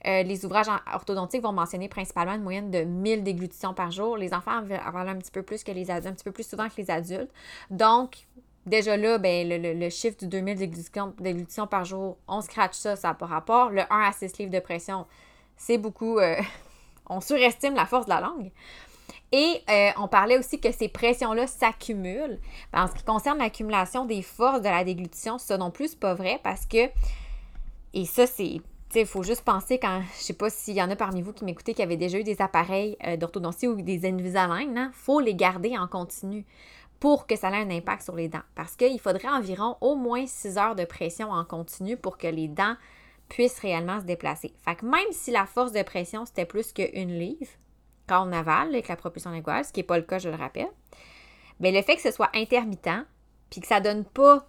Euh, 0.06 0.22
les 0.22 0.44
ouvrages 0.44 0.66
orthodontiques 0.92 1.42
vont 1.42 1.52
mentionner 1.52 1.88
principalement 1.88 2.34
une 2.34 2.42
moyenne 2.42 2.70
de 2.70 2.80
1000 2.80 3.24
déglutitions 3.24 3.74
par 3.74 3.90
jour. 3.90 4.16
Les 4.16 4.32
enfants 4.32 4.62
avalent 4.84 5.10
un 5.10 5.16
petit 5.16 5.30
peu 5.30 5.42
plus 5.42 5.64
que 5.64 5.72
les 5.72 5.90
adultes, 5.90 6.06
un 6.06 6.14
petit 6.14 6.24
peu 6.24 6.32
plus 6.32 6.48
souvent 6.48 6.68
que 6.68 6.76
les 6.76 6.90
adultes. 6.90 7.30
Donc, 7.70 8.26
déjà 8.66 8.96
là, 8.96 9.18
ben, 9.18 9.48
le, 9.48 9.90
chiffre 9.90 10.16
du 10.18 10.28
2000 10.28 10.56
déglutitions, 11.20 11.66
par 11.66 11.84
jour, 11.84 12.16
on 12.28 12.40
scratch 12.40 12.74
ça, 12.74 12.96
ça 12.96 13.08
n'a 13.08 13.14
pas 13.14 13.26
rapport. 13.26 13.70
Le 13.70 13.82
1 13.82 13.86
à 13.90 14.12
6 14.12 14.38
livres 14.38 14.52
de 14.52 14.60
pression, 14.60 15.06
c'est 15.56 15.78
beaucoup. 15.78 16.18
Euh, 16.18 16.36
on 17.08 17.20
surestime 17.20 17.74
la 17.74 17.86
force 17.86 18.06
de 18.06 18.10
la 18.10 18.20
langue. 18.20 18.50
Et 19.30 19.62
euh, 19.68 19.90
on 19.98 20.08
parlait 20.08 20.38
aussi 20.38 20.58
que 20.58 20.72
ces 20.72 20.88
pressions-là 20.88 21.46
s'accumulent. 21.46 22.38
En 22.72 22.86
ce 22.86 22.94
qui 22.94 23.02
concerne 23.02 23.38
l'accumulation 23.38 24.06
des 24.06 24.22
forces 24.22 24.60
de 24.60 24.68
la 24.68 24.84
déglutition, 24.84 25.38
ça 25.38 25.58
non 25.58 25.70
plus, 25.70 25.88
c'est 25.88 26.00
pas 26.00 26.14
vrai 26.14 26.40
parce 26.42 26.64
que, 26.64 26.88
et 27.92 28.04
ça, 28.06 28.26
c'est 28.26 28.60
il 28.94 29.06
faut 29.06 29.22
juste 29.22 29.42
penser 29.42 29.78
quand, 29.78 30.02
je 30.16 30.22
sais 30.22 30.32
pas 30.32 30.50
s'il 30.50 30.74
y 30.74 30.82
en 30.82 30.90
a 30.90 30.96
parmi 30.96 31.22
vous 31.22 31.32
qui 31.32 31.44
m'écoutez 31.44 31.74
qui 31.74 31.82
avaient 31.82 31.96
déjà 31.96 32.18
eu 32.18 32.24
des 32.24 32.40
appareils 32.40 32.96
euh, 33.06 33.16
d'orthodontie 33.16 33.68
ou 33.68 33.80
des 33.80 34.06
Invisalign, 34.08 34.70
il 34.72 34.78
hein, 34.78 34.90
faut 34.94 35.20
les 35.20 35.34
garder 35.34 35.76
en 35.76 35.86
continu 35.86 36.44
pour 37.00 37.26
que 37.26 37.36
ça 37.36 37.50
ait 37.50 37.62
un 37.62 37.70
impact 37.70 38.02
sur 38.02 38.16
les 38.16 38.28
dents. 38.28 38.42
Parce 38.54 38.76
qu'il 38.76 38.98
faudrait 38.98 39.28
environ 39.28 39.76
au 39.80 39.94
moins 39.94 40.26
6 40.26 40.58
heures 40.58 40.74
de 40.74 40.84
pression 40.84 41.30
en 41.30 41.44
continu 41.44 41.96
pour 41.96 42.18
que 42.18 42.26
les 42.26 42.48
dents 42.48 42.74
puissent 43.28 43.60
réellement 43.60 44.00
se 44.00 44.04
déplacer. 44.04 44.52
Fait 44.64 44.74
que 44.74 44.86
même 44.86 45.12
si 45.12 45.30
la 45.30 45.46
force 45.46 45.72
de 45.72 45.82
pression, 45.82 46.24
c'était 46.24 46.46
plus 46.46 46.72
qu'une 46.72 47.18
livre, 47.18 47.46
quand 48.06 48.26
on 48.26 48.32
avale 48.32 48.68
avec 48.68 48.88
la 48.88 48.96
propulsion 48.96 49.30
linguale, 49.30 49.64
ce 49.64 49.72
qui 49.72 49.80
n'est 49.80 49.84
pas 49.84 49.98
le 49.98 50.04
cas, 50.04 50.18
je 50.18 50.30
le 50.30 50.34
rappelle, 50.34 50.70
mais 51.60 51.72
le 51.72 51.82
fait 51.82 51.96
que 51.96 52.02
ce 52.02 52.10
soit 52.10 52.30
intermittent, 52.34 53.06
puis 53.50 53.60
que 53.60 53.66
ça 53.66 53.80
ne 53.80 53.84
donne 53.84 54.04
pas 54.04 54.48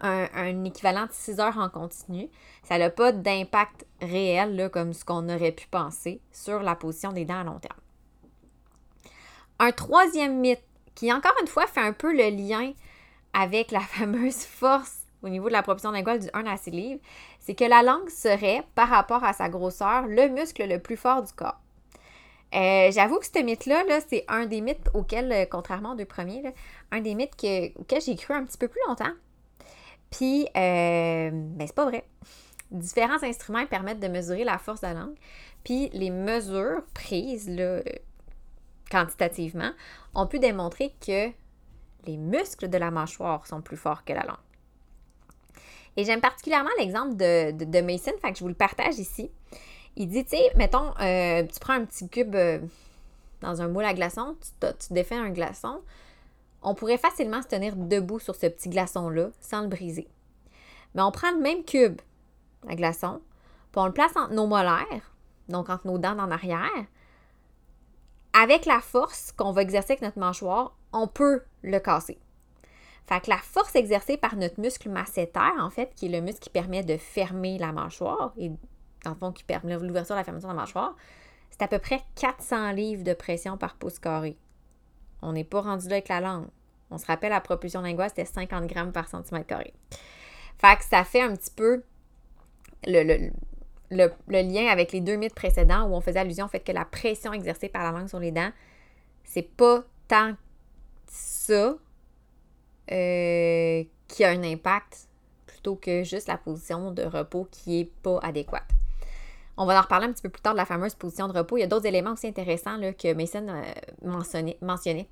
un, 0.00 0.64
équivalent 0.64 1.06
de 1.06 1.12
6 1.12 1.40
heures 1.40 1.58
en 1.58 1.68
continu, 1.68 2.28
ça 2.62 2.78
n'a 2.78 2.90
pas 2.90 3.12
d'impact 3.12 3.86
réel 4.00 4.70
comme 4.72 4.92
ce 4.92 5.04
qu'on 5.04 5.28
aurait 5.28 5.52
pu 5.52 5.66
penser 5.68 6.20
sur 6.32 6.62
la 6.62 6.74
position 6.74 7.12
des 7.12 7.24
dents 7.24 7.40
à 7.40 7.44
long 7.44 7.58
terme. 7.58 7.78
Un 9.58 9.72
troisième 9.72 10.40
mythe 10.40 10.62
qui, 10.94 11.12
encore 11.12 11.34
une 11.40 11.46
fois, 11.46 11.66
fait 11.66 11.80
un 11.80 11.92
peu 11.92 12.12
le 12.12 12.30
lien 12.30 12.72
avec 13.32 13.70
la 13.70 13.80
fameuse 13.80 14.44
force 14.44 15.00
au 15.22 15.28
niveau 15.28 15.48
de 15.48 15.52
la 15.52 15.62
propulsion 15.62 15.90
linguale 15.90 16.20
du 16.20 16.28
1 16.32 16.46
à 16.46 16.56
6 16.56 16.70
livres, 16.70 17.00
c'est 17.38 17.54
que 17.54 17.64
la 17.64 17.82
langue 17.82 18.08
serait, 18.08 18.62
par 18.74 18.88
rapport 18.88 19.22
à 19.24 19.32
sa 19.32 19.48
grosseur, 19.48 20.06
le 20.06 20.28
muscle 20.28 20.66
le 20.66 20.78
plus 20.78 20.96
fort 20.96 21.22
du 21.22 21.32
corps. 21.32 21.60
Euh, 22.54 22.90
j'avoue 22.90 23.18
que 23.18 23.26
ce 23.26 23.42
mythe-là, 23.42 23.84
c'est 24.08 24.24
un 24.28 24.46
des 24.46 24.60
mythes 24.60 24.88
auxquels, 24.94 25.30
euh, 25.30 25.44
contrairement 25.48 25.92
aux 25.92 25.96
deux 25.96 26.04
premiers, 26.04 26.42
un 26.90 27.00
des 27.00 27.14
mythes 27.14 27.34
auxquels 27.78 28.02
j'ai 28.02 28.16
cru 28.16 28.34
un 28.34 28.44
petit 28.44 28.58
peu 28.58 28.66
plus 28.66 28.80
longtemps. 28.88 29.12
Puis, 30.10 30.46
euh, 30.56 31.30
ben, 31.32 31.66
c'est 31.66 31.74
pas 31.74 31.86
vrai. 31.86 32.04
Différents 32.70 33.22
instruments 33.22 33.66
permettent 33.66 34.00
de 34.00 34.08
mesurer 34.08 34.44
la 34.44 34.58
force 34.58 34.80
de 34.80 34.86
la 34.86 34.94
langue. 34.94 35.16
Puis, 35.64 35.88
les 35.92 36.10
mesures 36.10 36.82
prises 36.94 37.48
là, 37.48 37.80
quantitativement 38.90 39.70
ont 40.14 40.26
pu 40.26 40.38
démontrer 40.38 40.92
que 41.04 41.30
les 42.06 42.16
muscles 42.16 42.68
de 42.68 42.78
la 42.78 42.90
mâchoire 42.90 43.46
sont 43.46 43.60
plus 43.60 43.76
forts 43.76 44.04
que 44.04 44.12
la 44.12 44.22
langue. 44.22 44.36
Et 45.96 46.04
j'aime 46.04 46.20
particulièrement 46.20 46.70
l'exemple 46.78 47.16
de, 47.16 47.52
de, 47.52 47.80
Mason, 47.80 48.12
fait 48.22 48.32
que 48.32 48.38
je 48.38 48.42
vous 48.42 48.48
le 48.48 48.54
partage 48.54 48.98
ici. 48.98 49.30
Il 49.96 50.08
dit, 50.08 50.24
tu 50.24 50.36
sais, 50.36 50.50
mettons, 50.56 50.92
euh, 51.00 51.42
tu 51.42 51.60
prends 51.60 51.74
un 51.74 51.84
petit 51.84 52.08
cube 52.08 52.34
euh, 52.34 52.60
dans 53.40 53.60
un 53.60 53.68
moule 53.68 53.84
à 53.84 53.92
glaçons, 53.92 54.36
tu, 54.40 54.66
tu 54.86 54.92
défais 54.92 55.16
un 55.16 55.30
glaçon, 55.30 55.80
on 56.62 56.74
pourrait 56.74 56.98
facilement 56.98 57.42
se 57.42 57.48
tenir 57.48 57.76
debout 57.76 58.18
sur 58.18 58.34
ce 58.34 58.46
petit 58.46 58.68
glaçon-là 58.68 59.30
sans 59.40 59.62
le 59.62 59.68
briser. 59.68 60.08
Mais 60.94 61.02
on 61.02 61.10
prend 61.10 61.30
le 61.32 61.40
même 61.40 61.64
cube 61.64 62.00
à 62.68 62.74
glaçon, 62.74 63.20
puis 63.72 63.80
on 63.80 63.86
le 63.86 63.92
place 63.92 64.16
entre 64.16 64.34
nos 64.34 64.46
molaires, 64.46 65.14
donc 65.48 65.70
entre 65.70 65.86
nos 65.86 65.98
dents 65.98 66.18
en 66.18 66.30
arrière. 66.30 66.86
Avec 68.32 68.66
la 68.66 68.80
force 68.80 69.32
qu'on 69.32 69.52
va 69.52 69.62
exercer 69.62 69.92
avec 69.92 70.02
notre 70.02 70.18
mâchoire, 70.18 70.76
on 70.92 71.06
peut 71.06 71.42
le 71.62 71.78
casser. 71.78 72.18
Fait 73.06 73.20
que 73.20 73.30
la 73.30 73.38
force 73.38 73.74
exercée 73.74 74.16
par 74.16 74.36
notre 74.36 74.60
muscle 74.60 74.88
masséter, 74.88 75.40
en 75.58 75.70
fait, 75.70 75.94
qui 75.96 76.06
est 76.06 76.10
le 76.10 76.20
muscle 76.20 76.40
qui 76.40 76.50
permet 76.50 76.84
de 76.84 76.96
fermer 76.96 77.58
la 77.58 77.72
mâchoire 77.72 78.32
et 78.36 78.50
dans 79.04 79.10
le 79.10 79.16
fond 79.16 79.32
qui 79.32 79.44
permet 79.44 79.76
l'ouverture 79.78 80.14
et 80.14 80.18
la 80.18 80.24
fermeture 80.24 80.48
de 80.48 80.54
la 80.54 80.60
mâchoire, 80.60 80.94
c'est 81.50 81.62
à 81.62 81.68
peu 81.68 81.78
près 81.78 82.00
400 82.16 82.72
livres 82.72 83.02
de 83.02 83.14
pression 83.14 83.56
par 83.56 83.74
pouce 83.74 83.98
carré. 83.98 84.36
On 85.22 85.32
n'est 85.32 85.44
pas 85.44 85.60
rendu 85.60 85.88
là 85.88 85.94
avec 85.94 86.08
la 86.08 86.20
langue. 86.20 86.46
On 86.90 86.98
se 86.98 87.06
rappelle, 87.06 87.30
la 87.30 87.40
propulsion 87.40 87.82
linguale, 87.82 88.08
c'était 88.08 88.24
50 88.24 88.66
grammes 88.66 88.92
par 88.92 89.08
centimètre 89.08 89.46
carré. 89.46 89.72
Fait 90.58 90.76
que 90.76 90.84
ça 90.84 91.04
fait 91.04 91.22
un 91.22 91.34
petit 91.36 91.52
peu 91.54 91.82
le, 92.86 93.30
lien 94.28 94.66
avec 94.66 94.92
les 94.92 95.00
deux 95.00 95.16
mythes 95.16 95.34
précédents 95.34 95.88
où 95.88 95.94
on 95.94 96.00
faisait 96.00 96.18
allusion 96.18 96.46
au 96.46 96.48
fait 96.48 96.60
que 96.60 96.72
la 96.72 96.84
pression 96.84 97.32
exercée 97.32 97.68
par 97.68 97.84
la 97.84 97.98
langue 97.98 98.08
sur 98.08 98.18
les 98.18 98.32
dents, 98.32 98.50
c'est 99.24 99.48
pas 99.48 99.84
tant 100.08 100.32
ça 101.06 101.74
euh, 102.90 103.84
qui 104.08 104.24
a 104.24 104.30
un 104.30 104.42
impact 104.42 105.08
plutôt 105.46 105.76
que 105.76 106.02
juste 106.02 106.28
la 106.28 106.38
position 106.38 106.90
de 106.90 107.02
repos 107.02 107.46
qui 107.50 107.80
est 107.80 107.90
pas 108.02 108.18
adéquate. 108.22 108.79
On 109.62 109.66
va 109.66 109.78
en 109.78 109.82
reparler 109.82 110.06
un 110.06 110.12
petit 110.12 110.22
peu 110.22 110.30
plus 110.30 110.40
tard 110.40 110.54
de 110.54 110.56
la 110.56 110.64
fameuse 110.64 110.94
position 110.94 111.28
de 111.28 111.36
repos. 111.36 111.58
Il 111.58 111.60
y 111.60 111.64
a 111.64 111.66
d'autres 111.66 111.84
éléments 111.84 112.12
aussi 112.12 112.26
intéressants 112.26 112.80
que 112.98 113.12
Mason 113.12 113.46
euh, 113.46 114.56
mentionnait, 114.62 115.06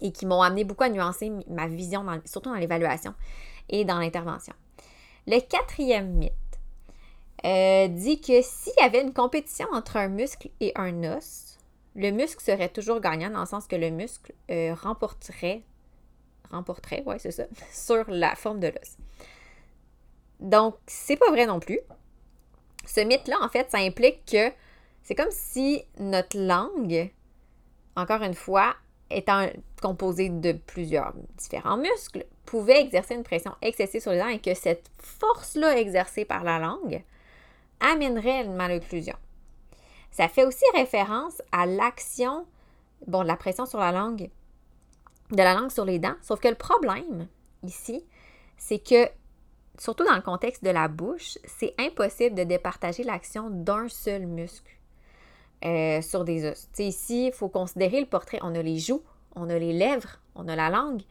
et 0.00 0.10
qui 0.10 0.26
m'ont 0.26 0.42
amené 0.42 0.64
beaucoup 0.64 0.82
à 0.82 0.88
nuancer 0.88 1.30
ma 1.48 1.68
vision, 1.68 2.04
surtout 2.24 2.50
dans 2.50 2.56
l'évaluation 2.56 3.14
et 3.68 3.84
dans 3.84 4.00
l'intervention. 4.00 4.52
Le 5.28 5.38
quatrième 5.38 6.08
mythe 6.08 6.32
euh, 7.44 7.86
dit 7.86 8.20
que 8.20 8.42
s'il 8.42 8.72
y 8.80 8.82
avait 8.82 9.00
une 9.00 9.12
compétition 9.12 9.68
entre 9.72 9.96
un 9.96 10.08
muscle 10.08 10.50
et 10.58 10.72
un 10.74 11.16
os, 11.16 11.56
le 11.94 12.10
muscle 12.10 12.42
serait 12.42 12.68
toujours 12.68 12.98
gagnant 12.98 13.30
dans 13.30 13.42
le 13.42 13.46
sens 13.46 13.68
que 13.68 13.76
le 13.76 13.90
muscle 13.90 14.32
euh, 14.50 14.74
remporterait, 14.74 15.62
remporterait, 16.50 17.04
ouais, 17.06 17.20
c'est 17.20 17.30
ça, 17.30 17.44
sur 17.72 18.10
la 18.10 18.34
forme 18.34 18.58
de 18.58 18.66
l'os. 18.66 18.96
Donc, 20.40 20.74
c'est 20.88 21.16
pas 21.16 21.30
vrai 21.30 21.46
non 21.46 21.60
plus 21.60 21.78
ce 22.84 23.00
mythe-là, 23.00 23.36
en 23.42 23.48
fait, 23.48 23.70
ça 23.70 23.78
implique 23.78 24.24
que 24.24 24.50
c'est 25.02 25.14
comme 25.14 25.30
si 25.30 25.82
notre 25.98 26.38
langue, 26.38 27.10
encore 27.96 28.22
une 28.22 28.34
fois, 28.34 28.74
étant 29.10 29.48
composée 29.80 30.28
de 30.28 30.52
plusieurs 30.52 31.12
différents 31.36 31.76
muscles, 31.76 32.24
pouvait 32.44 32.80
exercer 32.80 33.14
une 33.14 33.24
pression 33.24 33.52
excessive 33.62 34.00
sur 34.00 34.12
les 34.12 34.18
dents 34.18 34.28
et 34.28 34.38
que 34.38 34.54
cette 34.54 34.90
force-là 34.98 35.78
exercée 35.78 36.24
par 36.24 36.44
la 36.44 36.58
langue 36.58 37.02
amènerait 37.80 38.44
une 38.44 38.54
malocclusion. 38.54 39.16
ça 40.10 40.28
fait 40.28 40.44
aussi 40.44 40.64
référence 40.74 41.42
à 41.52 41.66
l'action, 41.66 42.46
bon, 43.06 43.22
de 43.22 43.28
la 43.28 43.36
pression 43.36 43.66
sur 43.66 43.78
la 43.78 43.92
langue, 43.92 44.30
de 45.30 45.42
la 45.42 45.54
langue 45.54 45.70
sur 45.70 45.84
les 45.84 45.98
dents. 45.98 46.14
Sauf 46.22 46.40
que 46.40 46.48
le 46.48 46.54
problème 46.54 47.26
ici, 47.62 48.04
c'est 48.56 48.78
que, 48.78 49.08
surtout 49.78 50.04
dans 50.04 50.14
le 50.14 50.22
contexte 50.22 50.64
de 50.64 50.70
la 50.70 50.88
bouche, 50.88 51.38
c'est 51.44 51.74
impossible 51.78 52.34
de 52.34 52.44
départager 52.44 53.02
l'action 53.02 53.50
d'un 53.50 53.88
seul 53.88 54.26
muscle 54.26 54.70
euh, 55.64 56.02
sur 56.02 56.24
des 56.24 56.44
os. 56.46 56.68
ici, 56.78 57.26
il 57.26 57.32
faut 57.32 57.48
considérer 57.48 58.00
le 58.00 58.06
portrait. 58.06 58.38
On 58.42 58.54
a 58.54 58.62
les 58.62 58.78
joues, 58.78 59.02
on 59.36 59.48
a 59.48 59.58
les 59.58 59.72
lèvres, 59.72 60.18
on 60.34 60.48
a 60.48 60.56
la 60.56 60.70
langue, 60.70 61.02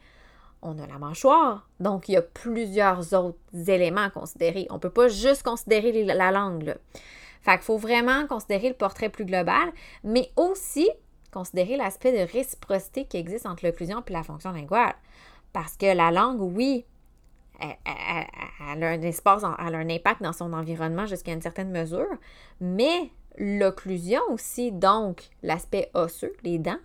on 0.60 0.78
a 0.78 0.86
la 0.86 0.98
mâchoire. 0.98 1.68
Donc, 1.80 2.08
il 2.08 2.12
y 2.12 2.16
a 2.16 2.22
plusieurs 2.22 3.14
autres 3.14 3.38
éléments 3.68 4.04
à 4.04 4.10
considérer. 4.10 4.66
On 4.70 4.74
ne 4.74 4.78
peut 4.78 4.90
pas 4.90 5.08
juste 5.08 5.42
considérer 5.42 6.04
la 6.04 6.30
langue. 6.30 6.64
Là. 6.64 6.74
Fait 7.42 7.52
qu'il 7.52 7.62
faut 7.62 7.78
vraiment 7.78 8.26
considérer 8.26 8.68
le 8.68 8.74
portrait 8.74 9.08
plus 9.08 9.24
global, 9.24 9.72
mais 10.04 10.30
aussi 10.36 10.88
considérer 11.32 11.76
l'aspect 11.76 12.12
de 12.12 12.30
réciprocité 12.30 13.06
qui 13.06 13.16
existe 13.16 13.46
entre 13.46 13.66
l'occlusion 13.66 14.02
et 14.06 14.12
la 14.12 14.22
fonction 14.22 14.52
linguale. 14.52 14.94
Parce 15.52 15.76
que 15.76 15.86
la 15.86 16.10
langue, 16.10 16.40
oui, 16.40 16.84
elle, 17.62 18.82
a 18.82 18.88
un 18.88 19.02
espace, 19.02 19.44
un 19.44 19.88
impact 19.88 20.22
dans 20.22 20.32
son 20.32 20.52
environnement 20.52 21.06
jusqu'à 21.06 21.32
une 21.32 21.42
certaine 21.42 21.70
mesure, 21.70 22.08
mais 22.60 23.10
l'occlusion 23.38 24.20
aussi, 24.30 24.72
donc 24.72 25.30
l'aspect 25.42 25.90
osseux, 25.94 26.32
les 26.42 26.58
dents, 26.58 26.78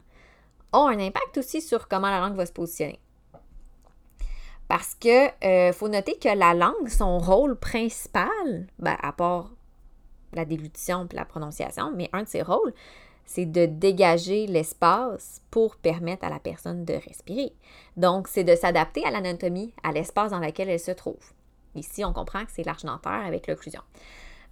ont 0.73 0.87
un 0.87 0.99
impact 0.99 1.37
aussi 1.37 1.61
sur 1.61 1.87
comment 1.87 2.09
la 2.09 2.19
langue 2.19 2.35
va 2.35 2.45
se 2.45 2.51
positionner. 2.51 2.99
Parce 4.67 4.95
que 4.95 5.45
euh, 5.45 5.71
faut 5.71 5.87
noter 5.87 6.17
que 6.17 6.27
la 6.27 6.53
langue, 6.53 6.89
son 6.89 7.19
rôle 7.19 7.55
principal, 7.55 8.67
ben, 8.79 8.97
à 9.01 9.13
part 9.13 9.51
la 10.33 10.45
déglutition 10.45 11.07
et 11.11 11.15
la 11.15 11.25
prononciation, 11.25 11.91
mais 11.95 12.09
un 12.11 12.23
de 12.23 12.27
ses 12.27 12.41
rôles, 12.41 12.73
c'est 13.27 13.45
de 13.45 13.67
dégager 13.67 14.47
l'espace 14.47 15.41
pour 15.51 15.75
permettre 15.75 16.25
à 16.25 16.29
la 16.29 16.39
personne 16.39 16.85
de 16.85 16.93
respirer. 16.93 17.53
Donc, 17.97 18.27
c'est 18.27 18.43
de 18.43 18.55
s'adapter 18.55 19.05
à 19.05 19.11
l'anatomie, 19.11 19.73
à 19.83 19.91
l'espace 19.91 20.31
dans 20.31 20.39
lequel 20.39 20.69
elle 20.69 20.79
se 20.79 20.91
trouve. 20.91 21.33
Ici, 21.75 22.03
on 22.03 22.13
comprend 22.13 22.45
que 22.45 22.51
c'est 22.51 22.65
l'arche 22.65 22.85
dentaire 22.85 23.25
avec 23.25 23.45
l'occlusion. 23.45 23.81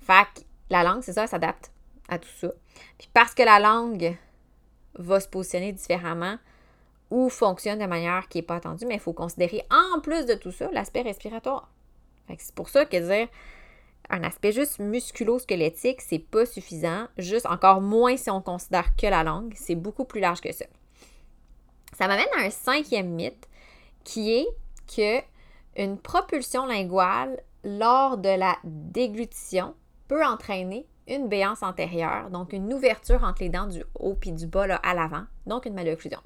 Fait 0.01 0.27
que 0.35 0.41
la 0.69 0.83
langue, 0.83 1.01
c'est 1.01 1.13
ça, 1.13 1.23
elle 1.23 1.29
s'adapte 1.29 1.71
à 2.09 2.19
tout 2.19 2.29
ça. 2.37 2.51
Puis 2.99 3.09
parce 3.11 3.33
que 3.33 3.41
la 3.41 3.59
langue 3.59 4.15
va 4.95 5.19
se 5.19 5.27
positionner 5.27 5.71
différemment, 5.71 6.37
ou 7.11 7.29
fonctionne 7.29 7.79
de 7.79 7.85
manière 7.85 8.27
qui 8.27 8.39
n'est 8.39 8.43
pas 8.43 8.55
attendue, 8.55 8.85
mais 8.85 8.95
il 8.95 8.99
faut 8.99 9.13
considérer 9.13 9.63
en 9.71 9.99
plus 9.99 10.25
de 10.25 10.33
tout 10.33 10.51
ça 10.51 10.69
l'aspect 10.71 11.01
respiratoire. 11.01 11.69
C'est 12.37 12.55
pour 12.55 12.69
ça 12.69 12.85
que 12.85 12.97
dire 12.97 13.27
un 14.09 14.23
aspect 14.23 14.51
juste 14.51 14.79
musculo-squelettique, 14.79 16.01
c'est 16.01 16.19
pas 16.19 16.45
suffisant, 16.45 17.07
juste 17.17 17.45
encore 17.45 17.81
moins 17.81 18.17
si 18.17 18.29
on 18.29 18.41
considère 18.41 18.95
que 18.95 19.07
la 19.07 19.23
langue, 19.23 19.53
c'est 19.55 19.75
beaucoup 19.75 20.05
plus 20.05 20.19
large 20.19 20.41
que 20.41 20.51
ça. 20.51 20.65
Ça 21.93 22.07
m'amène 22.07 22.25
à 22.37 22.41
un 22.41 22.49
cinquième 22.49 23.09
mythe 23.09 23.47
qui 24.03 24.33
est 24.33 24.47
que 24.95 25.23
une 25.77 25.97
propulsion 25.97 26.65
linguale 26.65 27.41
lors 27.63 28.17
de 28.17 28.29
la 28.29 28.57
déglutition 28.63 29.73
peut 30.07 30.23
entraîner 30.23 30.85
une 31.07 31.27
béance 31.27 31.63
antérieure, 31.63 32.29
donc 32.29 32.53
une 32.53 32.73
ouverture 32.73 33.23
entre 33.23 33.43
les 33.43 33.49
dents 33.49 33.67
du 33.67 33.83
haut 33.99 34.15
puis 34.15 34.31
du 34.31 34.47
bas 34.47 34.75
à 34.83 34.93
l'avant, 34.93 35.25
donc 35.45 35.65
une 35.65 35.73
malocclusion. 35.73 36.19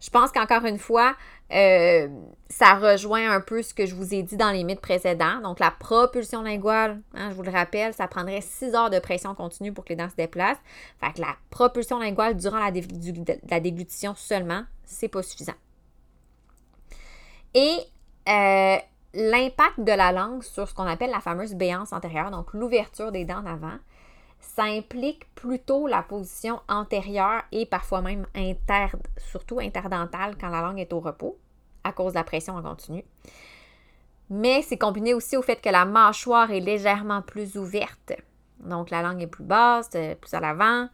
Je 0.00 0.08
pense 0.08 0.32
qu'encore 0.32 0.64
une 0.64 0.78
fois, 0.78 1.14
euh, 1.52 2.08
ça 2.48 2.74
rejoint 2.74 3.30
un 3.30 3.40
peu 3.40 3.62
ce 3.62 3.74
que 3.74 3.84
je 3.84 3.94
vous 3.94 4.14
ai 4.14 4.22
dit 4.22 4.36
dans 4.36 4.50
les 4.50 4.64
mythes 4.64 4.80
précédents. 4.80 5.40
Donc, 5.42 5.60
la 5.60 5.70
propulsion 5.70 6.42
linguale, 6.42 7.00
hein, 7.14 7.30
je 7.30 7.34
vous 7.34 7.42
le 7.42 7.50
rappelle, 7.50 7.92
ça 7.92 8.08
prendrait 8.08 8.40
6 8.40 8.74
heures 8.74 8.90
de 8.90 8.98
pression 8.98 9.34
continue 9.34 9.72
pour 9.72 9.84
que 9.84 9.90
les 9.90 9.96
dents 9.96 10.08
se 10.08 10.16
déplacent. 10.16 10.60
Fait 11.00 11.12
que 11.12 11.20
la 11.20 11.36
propulsion 11.50 11.98
linguale 11.98 12.36
durant 12.36 12.58
la, 12.58 13.60
déglutition 13.60 14.14
seulement, 14.16 14.62
c'est 14.84 15.08
pas 15.08 15.22
suffisant. 15.22 15.54
Et 17.52 17.78
euh, 18.28 18.76
l'impact 19.12 19.80
de 19.80 19.92
la 19.92 20.12
langue 20.12 20.42
sur 20.42 20.68
ce 20.68 20.74
qu'on 20.74 20.86
appelle 20.86 21.10
la 21.10 21.20
fameuse 21.20 21.54
béance 21.54 21.92
antérieure, 21.92 22.30
donc 22.30 22.54
l'ouverture 22.54 23.12
des 23.12 23.24
dents 23.24 23.42
d'avant, 23.42 23.78
ça 24.40 24.64
implique 24.64 25.32
plutôt 25.34 25.86
la 25.86 26.02
position 26.02 26.60
antérieure 26.68 27.42
et 27.52 27.66
parfois 27.66 28.02
même 28.02 28.26
inter, 28.34 28.88
surtout 29.16 29.60
interdentale 29.60 30.36
quand 30.38 30.48
la 30.48 30.62
langue 30.62 30.80
est 30.80 30.92
au 30.92 31.00
repos, 31.00 31.38
à 31.84 31.92
cause 31.92 32.12
de 32.12 32.18
la 32.18 32.24
pression 32.24 32.56
en 32.56 32.62
continu. 32.62 33.04
Mais 34.30 34.62
c'est 34.62 34.78
combiné 34.78 35.12
aussi 35.12 35.36
au 35.36 35.42
fait 35.42 35.60
que 35.60 35.68
la 35.70 35.84
mâchoire 35.84 36.50
est 36.50 36.60
légèrement 36.60 37.20
plus 37.20 37.56
ouverte. 37.56 38.12
Donc 38.60 38.90
la 38.90 39.02
langue 39.02 39.22
est 39.22 39.26
plus 39.26 39.44
basse, 39.44 39.90
euh, 39.94 40.14
plus 40.14 40.32
à 40.34 40.40
l'avant. 40.40 40.88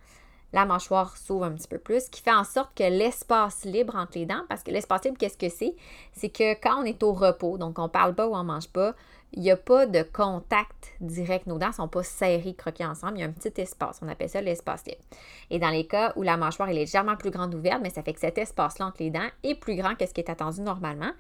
La 0.52 0.64
mâchoire 0.64 1.16
s'ouvre 1.16 1.44
un 1.44 1.52
petit 1.52 1.68
peu 1.68 1.78
plus, 1.78 2.04
ce 2.04 2.10
qui 2.10 2.22
fait 2.22 2.32
en 2.32 2.44
sorte 2.44 2.70
que 2.74 2.84
l'espace 2.84 3.64
libre 3.64 3.96
entre 3.96 4.16
les 4.16 4.26
dents, 4.26 4.44
parce 4.48 4.62
que 4.62 4.70
l'espace 4.70 5.04
libre, 5.04 5.18
qu'est-ce 5.18 5.36
que 5.36 5.48
c'est? 5.48 5.74
C'est 6.12 6.30
que 6.30 6.54
quand 6.54 6.80
on 6.80 6.84
est 6.84 7.02
au 7.02 7.12
repos, 7.12 7.58
donc 7.58 7.78
on 7.78 7.88
parle 7.88 8.14
pas 8.14 8.26
ou 8.26 8.34
on 8.34 8.44
mange 8.44 8.68
pas, 8.68 8.94
il 9.33 9.42
n'y 9.42 9.50
a 9.50 9.56
pas 9.56 9.87
de 9.87 10.02
contact 10.02 10.95
direct. 11.00 11.47
Nos 11.47 11.59
dents 11.59 11.68
ne 11.68 11.73
sont 11.73 11.88
pas 11.88 12.02
serrées, 12.02 12.54
croquées 12.54 12.87
ensemble. 12.87 13.18
Il 13.18 13.21
y 13.21 13.25
a 13.25 13.26
un 13.26 13.33
petit 13.33 13.61
espace. 13.61 14.00
On 14.02 14.09
appelle 14.09 14.30
ça 14.30 14.40
l'espace 14.40 14.85
libre. 14.87 15.02
Et 15.50 15.59
dans 15.59 15.68
les 15.71 15.87
cas 15.87 16.12
où 16.16 16.23
la 16.23 16.37
mâchoire 16.37 16.68
est 16.68 16.75
légèrement 16.75 17.16
plus 17.16 17.30
grande 17.30 17.54
ouverte, 17.54 17.80
mais 17.83 17.90
ça 17.90 18.02
fait 18.02 18.14
que 18.14 18.21
cet 18.21 18.38
espace-là 18.38 18.87
entre 18.87 19.02
les 19.02 19.11
dents 19.11 19.28
est 19.42 19.54
plus 19.54 19.76
grand 19.76 19.95
que 19.95 20.06
ce 20.06 20.14
qui 20.14 20.21
est 20.21 20.30
attendu 20.30 20.62
normalement. 20.62 21.11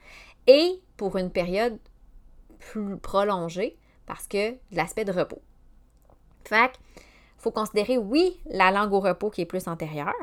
Et 0.46 0.80
pour 0.96 1.16
une 1.16 1.30
période 1.30 1.78
plus 2.58 2.96
prolongée 2.96 3.76
parce 4.06 4.26
que 4.26 4.54
l'aspect 4.72 5.04
de 5.04 5.12
repos. 5.12 5.42
Fait 6.44 6.72
il 6.96 7.42
faut 7.42 7.50
considérer, 7.50 7.98
oui, 7.98 8.40
la 8.46 8.70
langue 8.70 8.92
au 8.92 9.00
repos 9.00 9.30
qui 9.30 9.42
est 9.42 9.46
plus 9.46 9.68
antérieure, 9.68 10.14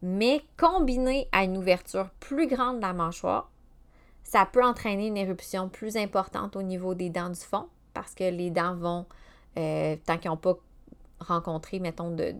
mais 0.00 0.42
combinée 0.56 1.28
à 1.32 1.44
une 1.44 1.56
ouverture 1.56 2.08
plus 2.20 2.46
grande 2.46 2.76
de 2.76 2.82
la 2.82 2.92
mâchoire, 2.92 3.50
ça 4.30 4.46
peut 4.46 4.64
entraîner 4.64 5.08
une 5.08 5.16
éruption 5.16 5.68
plus 5.68 5.96
importante 5.96 6.54
au 6.54 6.62
niveau 6.62 6.94
des 6.94 7.10
dents 7.10 7.30
du 7.30 7.40
fond 7.40 7.66
parce 7.94 8.14
que 8.14 8.22
les 8.22 8.50
dents 8.50 8.76
vont, 8.76 9.06
euh, 9.58 9.96
tant 10.06 10.18
qu'ils 10.18 10.30
n'ont 10.30 10.36
pas 10.36 10.56
rencontré, 11.18 11.80
mettons, 11.80 12.14
de, 12.14 12.32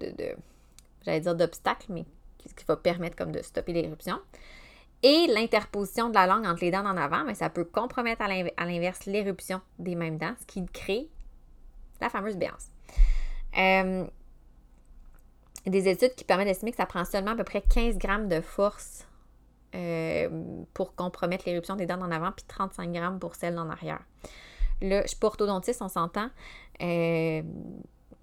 j'allais 1.04 1.18
dire 1.18 1.35
d'obstacles, 1.35 1.87
mais 1.88 2.04
ce 2.47 2.54
qui 2.54 2.64
va 2.64 2.76
permettre 2.76 3.16
comme 3.16 3.32
de 3.32 3.42
stopper 3.42 3.73
l'éruption. 3.73 4.20
Et 5.02 5.26
l'interposition 5.35 6.11
de 6.11 6.14
la 6.14 6.28
langue 6.28 6.47
entre 6.47 6.61
les 6.61 6.70
dents 6.70 6.87
en 6.87 6.97
avant, 6.97 7.25
mais 7.25 7.35
ça 7.35 7.50
peut 7.50 7.64
compromettre 7.64 8.23
à 8.23 8.64
l'inverse 8.66 9.06
l'éruption 9.06 9.61
des 9.80 9.97
mêmes 9.97 10.16
dents, 10.16 10.35
ce 10.40 10.47
qui 10.47 10.64
crée 10.66 11.09
la 12.00 12.09
fameuse 12.09 12.37
béance. 12.37 12.68
Euh, 13.59 14.06
des 15.66 15.88
études 15.88 16.14
qui 16.14 16.23
permettent 16.23 16.47
d'estimer 16.47 16.70
que 16.70 16.76
ça 16.76 16.87
prend 16.87 17.04
seulement 17.04 17.32
à 17.32 17.37
peu 17.37 17.42
près 17.42 17.62
15 17.62 17.99
grammes 17.99 18.28
de 18.28 18.40
force 18.40 19.09
euh, 19.73 20.29
pour 20.75 20.97
compromettre 20.97 21.45
l'éruption 21.47 21.77
des 21.77 21.87
dents 21.87 22.00
en 22.00 22.11
avant, 22.11 22.33
puis 22.33 22.45
35 22.49 22.91
grammes 22.91 23.19
pour 23.21 23.37
celles 23.37 23.57
en 23.57 23.71
arrière. 23.71 24.00
Là, 24.81 25.03
je 25.03 25.09
suis 25.09 25.17
pas 25.17 25.29
orthodontiste, 25.29 25.81
on 25.81 25.89
s'entend. 25.89 26.29
Euh, 26.83 27.43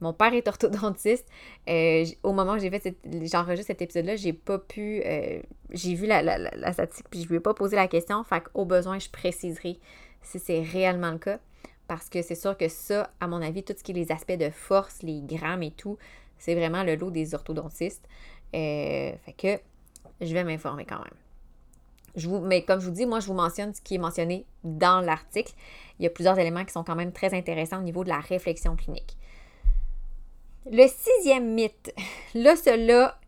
mon 0.01 0.11
père 0.11 0.33
est 0.33 0.45
orthodontiste. 0.47 1.25
Euh, 1.69 2.05
au 2.23 2.33
moment 2.33 2.53
où 2.53 2.59
j'ai 2.59 2.69
fait 2.69 2.97
j'enregistre 3.31 3.67
cet 3.67 3.81
épisode-là, 3.81 4.17
j'ai 4.17 4.33
pas 4.33 4.59
pu. 4.59 5.01
j'ai 5.69 5.93
vu 5.93 6.05
la, 6.05 6.21
la, 6.21 6.73
statistique 6.73 7.07
puis 7.09 7.21
je 7.21 7.29
lui 7.29 7.37
ai 7.37 7.39
pas 7.39 7.53
posé 7.53 7.77
la 7.77 7.87
question. 7.87 8.21
Fait 8.25 8.41
qu'au 8.41 8.65
besoin, 8.65 8.99
je 8.99 9.09
préciserai 9.09 9.79
si 10.21 10.39
c'est 10.39 10.61
réellement 10.61 11.11
le 11.11 11.19
cas. 11.19 11.39
Parce 11.87 12.09
que 12.09 12.21
c'est 12.21 12.35
sûr 12.35 12.57
que 12.57 12.67
ça, 12.67 13.09
à 13.21 13.27
mon 13.27 13.41
avis, 13.41 13.63
tout 13.63 13.73
ce 13.77 13.81
qui 13.81 13.91
est 13.91 13.95
les 13.95 14.11
aspects 14.11 14.37
de 14.37 14.49
force, 14.49 15.01
les 15.01 15.21
grammes 15.21 15.63
et 15.63 15.71
tout, 15.71 15.97
c'est 16.37 16.55
vraiment 16.55 16.83
le 16.83 16.95
lot 16.95 17.09
des 17.09 17.33
orthodontistes. 17.33 18.05
fait 18.51 19.35
que 19.37 19.59
je 20.19 20.33
vais 20.33 20.43
m'informer 20.43 20.85
quand 20.85 20.99
même 20.99 21.13
mais 22.43 22.63
comme 22.63 22.79
je 22.79 22.85
vous 22.85 22.91
dis, 22.91 23.05
moi, 23.05 23.19
je 23.19 23.27
vous 23.27 23.33
mentionne 23.33 23.73
ce 23.73 23.81
qui 23.81 23.95
est 23.95 23.99
mentionné 23.99 24.45
dans 24.63 25.01
l'article. 25.01 25.53
Il 25.99 26.03
y 26.03 26.07
a 26.07 26.09
plusieurs 26.09 26.37
éléments 26.39 26.65
qui 26.65 26.71
sont 26.71 26.83
quand 26.83 26.95
même 26.95 27.11
très 27.11 27.33
intéressants 27.33 27.79
au 27.79 27.83
niveau 27.83 28.03
de 28.03 28.09
la 28.09 28.19
réflexion 28.19 28.75
clinique. 28.75 29.17
Le 30.69 30.87
sixième 30.87 31.53
mythe, 31.53 31.93
là, 32.33 32.55
celui-là, 32.55 33.19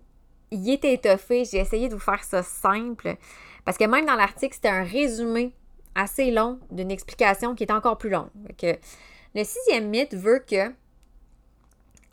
il 0.51 0.69
est 0.69 0.83
étoffé. 0.86 1.45
J'ai 1.45 1.59
essayé 1.59 1.89
de 1.89 1.93
vous 1.93 2.00
faire 2.00 2.24
ça 2.24 2.43
simple 2.43 3.15
parce 3.65 3.77
que 3.77 3.86
même 3.86 4.05
dans 4.05 4.15
l'article, 4.15 4.55
c'était 4.55 4.69
un 4.69 4.83
résumé 4.83 5.53
assez 5.95 6.31
long 6.31 6.59
d'une 6.71 6.91
explication 6.91 7.55
qui 7.55 7.63
est 7.63 7.71
encore 7.71 7.98
plus 7.98 8.09
longue. 8.09 8.29
le 8.62 9.43
sixième 9.43 9.89
mythe 9.89 10.15
veut 10.15 10.39
que 10.39 10.71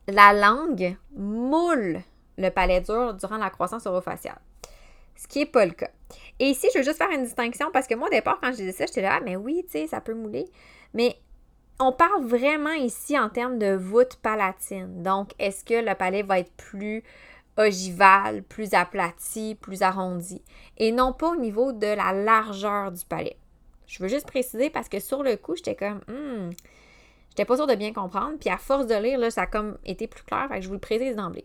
la 0.08 0.32
langue 0.32 0.96
moule 1.14 2.02
le 2.36 2.50
palais 2.50 2.80
dur 2.80 3.14
durant 3.14 3.38
la 3.38 3.50
croissance 3.50 3.86
orofaciale 3.86 4.38
ce 5.16 5.26
qui 5.26 5.40
n'est 5.40 5.46
pas 5.46 5.66
le 5.66 5.72
cas. 5.72 5.90
Et 6.38 6.50
ici, 6.50 6.68
je 6.72 6.78
veux 6.78 6.84
juste 6.84 6.98
faire 6.98 7.10
une 7.10 7.24
distinction 7.24 7.70
parce 7.72 7.86
que 7.86 7.94
moi, 7.94 8.08
au 8.08 8.10
départ, 8.10 8.38
quand 8.40 8.50
je 8.52 8.56
disais 8.56 8.72
ça, 8.72 8.86
j'étais 8.86 9.02
là, 9.02 9.16
ah, 9.18 9.20
mais 9.24 9.36
oui, 9.36 9.62
tu 9.64 9.72
sais, 9.72 9.86
ça 9.86 10.00
peut 10.00 10.14
mouler. 10.14 10.46
Mais 10.94 11.16
on 11.78 11.92
parle 11.92 12.24
vraiment 12.24 12.72
ici 12.72 13.18
en 13.18 13.28
termes 13.28 13.58
de 13.58 13.74
voûte 13.74 14.16
palatine. 14.22 15.02
Donc, 15.02 15.32
est-ce 15.38 15.64
que 15.64 15.74
le 15.74 15.94
palais 15.94 16.22
va 16.22 16.38
être 16.40 16.52
plus 16.52 17.02
ogival, 17.56 18.42
plus 18.42 18.74
aplati, 18.74 19.54
plus 19.54 19.80
arrondi, 19.80 20.42
et 20.76 20.92
non 20.92 21.14
pas 21.14 21.30
au 21.30 21.36
niveau 21.36 21.72
de 21.72 21.86
la 21.86 22.12
largeur 22.12 22.92
du 22.92 23.02
palais. 23.06 23.38
Je 23.86 24.02
veux 24.02 24.10
juste 24.10 24.26
préciser 24.26 24.68
parce 24.68 24.90
que 24.90 25.00
sur 25.00 25.22
le 25.22 25.36
coup, 25.36 25.56
j'étais 25.56 25.74
comme, 25.74 26.00
hmm, 26.08 26.50
J'étais 27.36 27.44
pas 27.44 27.56
sûre 27.56 27.66
de 27.66 27.74
bien 27.74 27.92
comprendre. 27.92 28.38
Puis 28.40 28.48
à 28.48 28.56
force 28.56 28.86
de 28.86 28.94
lire, 28.94 29.18
là, 29.18 29.30
ça 29.30 29.42
a 29.42 29.46
comme 29.46 29.76
été 29.84 30.06
plus 30.06 30.22
clair. 30.22 30.46
Fait 30.48 30.56
que 30.56 30.62
je 30.62 30.68
vous 30.68 30.74
le 30.74 30.80
précise 30.80 31.16
d'emblée. 31.16 31.44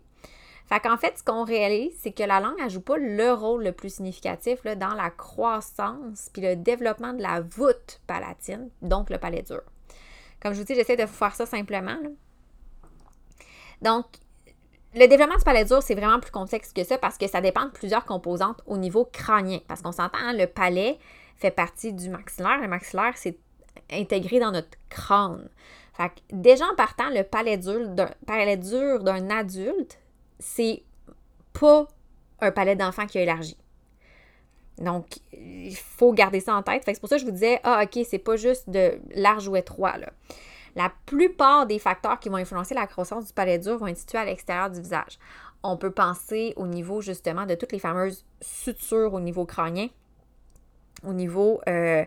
Fait 0.71 0.79
qu'en 0.79 0.95
fait, 0.95 1.17
ce 1.17 1.23
qu'on 1.23 1.43
réalise, 1.43 1.91
c'est 1.99 2.13
que 2.13 2.23
la 2.23 2.39
langue, 2.39 2.55
elle 2.63 2.69
joue 2.69 2.79
pas 2.79 2.95
le 2.95 3.33
rôle 3.33 3.61
le 3.61 3.73
plus 3.73 3.93
significatif 3.93 4.63
dans 4.63 4.93
la 4.93 5.09
croissance 5.09 6.29
puis 6.31 6.41
le 6.41 6.55
développement 6.55 7.11
de 7.11 7.21
la 7.21 7.41
voûte 7.41 7.99
palatine, 8.07 8.69
donc 8.81 9.09
le 9.09 9.17
palais 9.17 9.41
dur. 9.41 9.59
Comme 10.41 10.53
je 10.53 10.59
vous 10.59 10.63
dis, 10.63 10.73
j'essaie 10.73 10.95
de 10.95 11.05
faire 11.05 11.35
ça 11.35 11.45
simplement. 11.45 11.97
Donc, 13.81 14.05
le 14.95 15.07
développement 15.07 15.35
du 15.35 15.43
palais 15.43 15.65
dur, 15.65 15.83
c'est 15.83 15.93
vraiment 15.93 16.21
plus 16.21 16.31
complexe 16.31 16.71
que 16.71 16.85
ça 16.85 16.97
parce 16.97 17.17
que 17.17 17.27
ça 17.27 17.41
dépend 17.41 17.65
de 17.65 17.71
plusieurs 17.71 18.05
composantes 18.05 18.61
au 18.65 18.77
niveau 18.77 19.03
crânien. 19.03 19.59
Parce 19.67 19.81
qu'on 19.81 19.91
s'entend, 19.91 20.19
hein, 20.19 20.31
le 20.31 20.47
palais 20.47 20.99
fait 21.35 21.51
partie 21.51 21.91
du 21.91 22.09
maxillaire. 22.09 22.61
Le 22.61 22.69
maxillaire, 22.69 23.17
c'est 23.17 23.37
intégré 23.91 24.39
dans 24.39 24.51
notre 24.51 24.77
crâne. 24.87 25.49
Fait 25.97 26.07
que 26.09 26.21
déjà 26.31 26.63
en 26.65 26.75
partant, 26.75 27.09
le 27.09 27.23
palais 27.23 27.57
dur 27.57 29.03
d'un 29.03 29.29
adulte, 29.29 30.00
c'est 30.41 30.83
pas 31.53 31.87
un 32.41 32.51
palais 32.51 32.75
d'enfant 32.75 33.05
qui 33.05 33.19
a 33.19 33.21
élargi. 33.21 33.55
Donc, 34.77 35.19
il 35.33 35.75
faut 35.75 36.11
garder 36.11 36.39
ça 36.39 36.55
en 36.55 36.63
tête. 36.63 36.81
c'est 36.85 36.99
pour 36.99 37.07
ça 37.07 37.15
que 37.15 37.21
je 37.21 37.25
vous 37.25 37.31
disais, 37.31 37.59
ah, 37.63 37.83
OK, 37.83 38.03
c'est 38.09 38.17
pas 38.17 38.35
juste 38.35 38.69
de 38.69 38.99
large 39.13 39.47
ou 39.47 39.55
étroit. 39.55 39.93
La 40.75 40.91
plupart 41.05 41.67
des 41.67 41.77
facteurs 41.77 42.19
qui 42.19 42.29
vont 42.29 42.37
influencer 42.37 42.73
la 42.73 42.87
croissance 42.87 43.27
du 43.27 43.33
palais 43.33 43.59
dur 43.59 43.77
vont 43.77 43.87
être 43.87 43.97
situés 43.97 44.17
à 44.17 44.25
l'extérieur 44.25 44.69
du 44.69 44.81
visage. 44.81 45.19
On 45.63 45.77
peut 45.77 45.91
penser 45.91 46.53
au 46.55 46.65
niveau 46.65 47.01
justement 47.01 47.45
de 47.45 47.53
toutes 47.53 47.71
les 47.71 47.79
fameuses 47.79 48.25
sutures 48.41 49.13
au 49.13 49.19
niveau 49.19 49.45
crânien, 49.45 49.89
au 51.05 51.13
niveau 51.13 51.61
euh, 51.67 52.03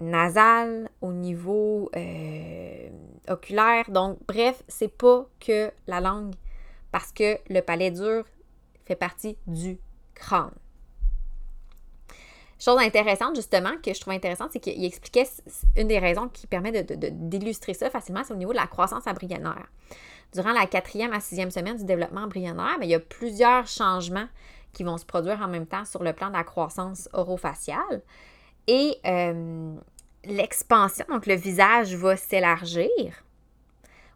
nasal, 0.00 0.88
au 1.00 1.12
niveau 1.12 1.90
euh, 1.94 2.88
oculaire. 3.28 3.90
Donc, 3.90 4.18
bref, 4.26 4.62
c'est 4.66 4.92
pas 4.92 5.26
que 5.38 5.70
la 5.86 6.00
langue, 6.00 6.34
parce 6.92 7.12
que 7.12 7.38
le 7.48 7.60
palais 7.60 7.90
dur 7.90 8.24
fait 8.84 8.96
partie 8.96 9.36
du 9.46 9.78
crâne. 10.14 10.52
Chose 12.58 12.78
intéressante, 12.78 13.36
justement, 13.36 13.70
que 13.82 13.94
je 13.94 14.00
trouve 14.00 14.12
intéressante, 14.12 14.50
c'est 14.52 14.60
qu'il 14.60 14.84
expliquait 14.84 15.26
une 15.76 15.88
des 15.88 15.98
raisons 15.98 16.28
qui 16.28 16.46
permet 16.46 16.82
d'illustrer 16.82 17.72
de, 17.72 17.78
ça 17.78 17.88
facilement, 17.88 18.22
c'est 18.22 18.34
au 18.34 18.36
niveau 18.36 18.52
de 18.52 18.58
la 18.58 18.66
croissance 18.66 19.06
embryonnaire. 19.06 19.66
Durant 20.34 20.52
la 20.52 20.66
quatrième 20.66 21.14
à 21.14 21.20
sixième 21.20 21.50
semaine 21.50 21.78
du 21.78 21.84
développement 21.84 22.22
embryonnaire, 22.22 22.76
ben, 22.78 22.84
il 22.84 22.90
y 22.90 22.94
a 22.94 23.00
plusieurs 23.00 23.66
changements 23.66 24.28
qui 24.74 24.84
vont 24.84 24.98
se 24.98 25.06
produire 25.06 25.40
en 25.40 25.48
même 25.48 25.66
temps 25.66 25.86
sur 25.86 26.02
le 26.02 26.12
plan 26.12 26.28
de 26.28 26.34
la 26.34 26.44
croissance 26.44 27.08
orofaciale. 27.14 28.02
Et 28.66 28.98
euh, 29.06 29.74
l'expansion, 30.24 31.06
donc 31.08 31.26
le 31.26 31.34
visage 31.34 31.94
va 31.94 32.16
s'élargir 32.16 33.24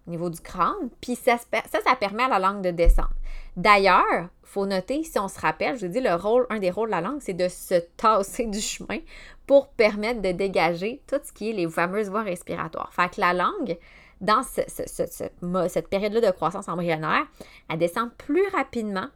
au 0.07 0.11
niveau 0.11 0.31
du 0.31 0.41
crâne, 0.41 0.91
puis 1.01 1.17
ça, 1.17 1.39
ça, 1.39 1.97
permet 1.97 2.25
à 2.25 2.29
la 2.29 2.39
langue 2.39 2.63
de 2.63 2.71
descendre. 2.71 3.15
D'ailleurs, 3.57 4.29
il 4.43 4.47
faut 4.47 4.67
noter, 4.67 5.03
si 5.03 5.19
on 5.19 5.29
se 5.29 5.41
rappelle, 5.41 5.77
je 5.79 5.87
vous 5.87 5.93
dis, 5.93 6.01
le 6.01 6.15
rôle, 6.15 6.47
un 6.51 6.59
des 6.59 6.71
rôles 6.71 6.89
de 6.89 6.95
la 6.95 7.01
langue, 7.01 7.21
c'est 7.21 7.35
de 7.35 7.49
se 7.49 7.75
tasser 7.97 8.47
du 8.47 8.61
chemin 8.61 8.99
pour 9.47 9.69
permettre 9.69 10.21
de 10.21 10.33
dégager 10.33 11.03
tout 11.07 11.21
ce 11.23 11.33
qui 11.33 11.51
est 11.51 11.53
les 11.53 11.69
fameuses 11.69 12.11
voies 12.11 12.23
respiratoires. 12.23 12.93
Fait 12.93 13.09
que 13.09 13.21
la 13.21 13.33
langue, 13.33 13.79
dans 14.21 14.43
cette 14.43 15.89
période-là 15.89 16.21
de 16.21 16.31
croissance 16.31 16.69
embryonnaire, 16.69 17.27
elle 17.69 17.79
descend 17.79 18.13
plus 18.15 18.47
rapidement 18.49 19.09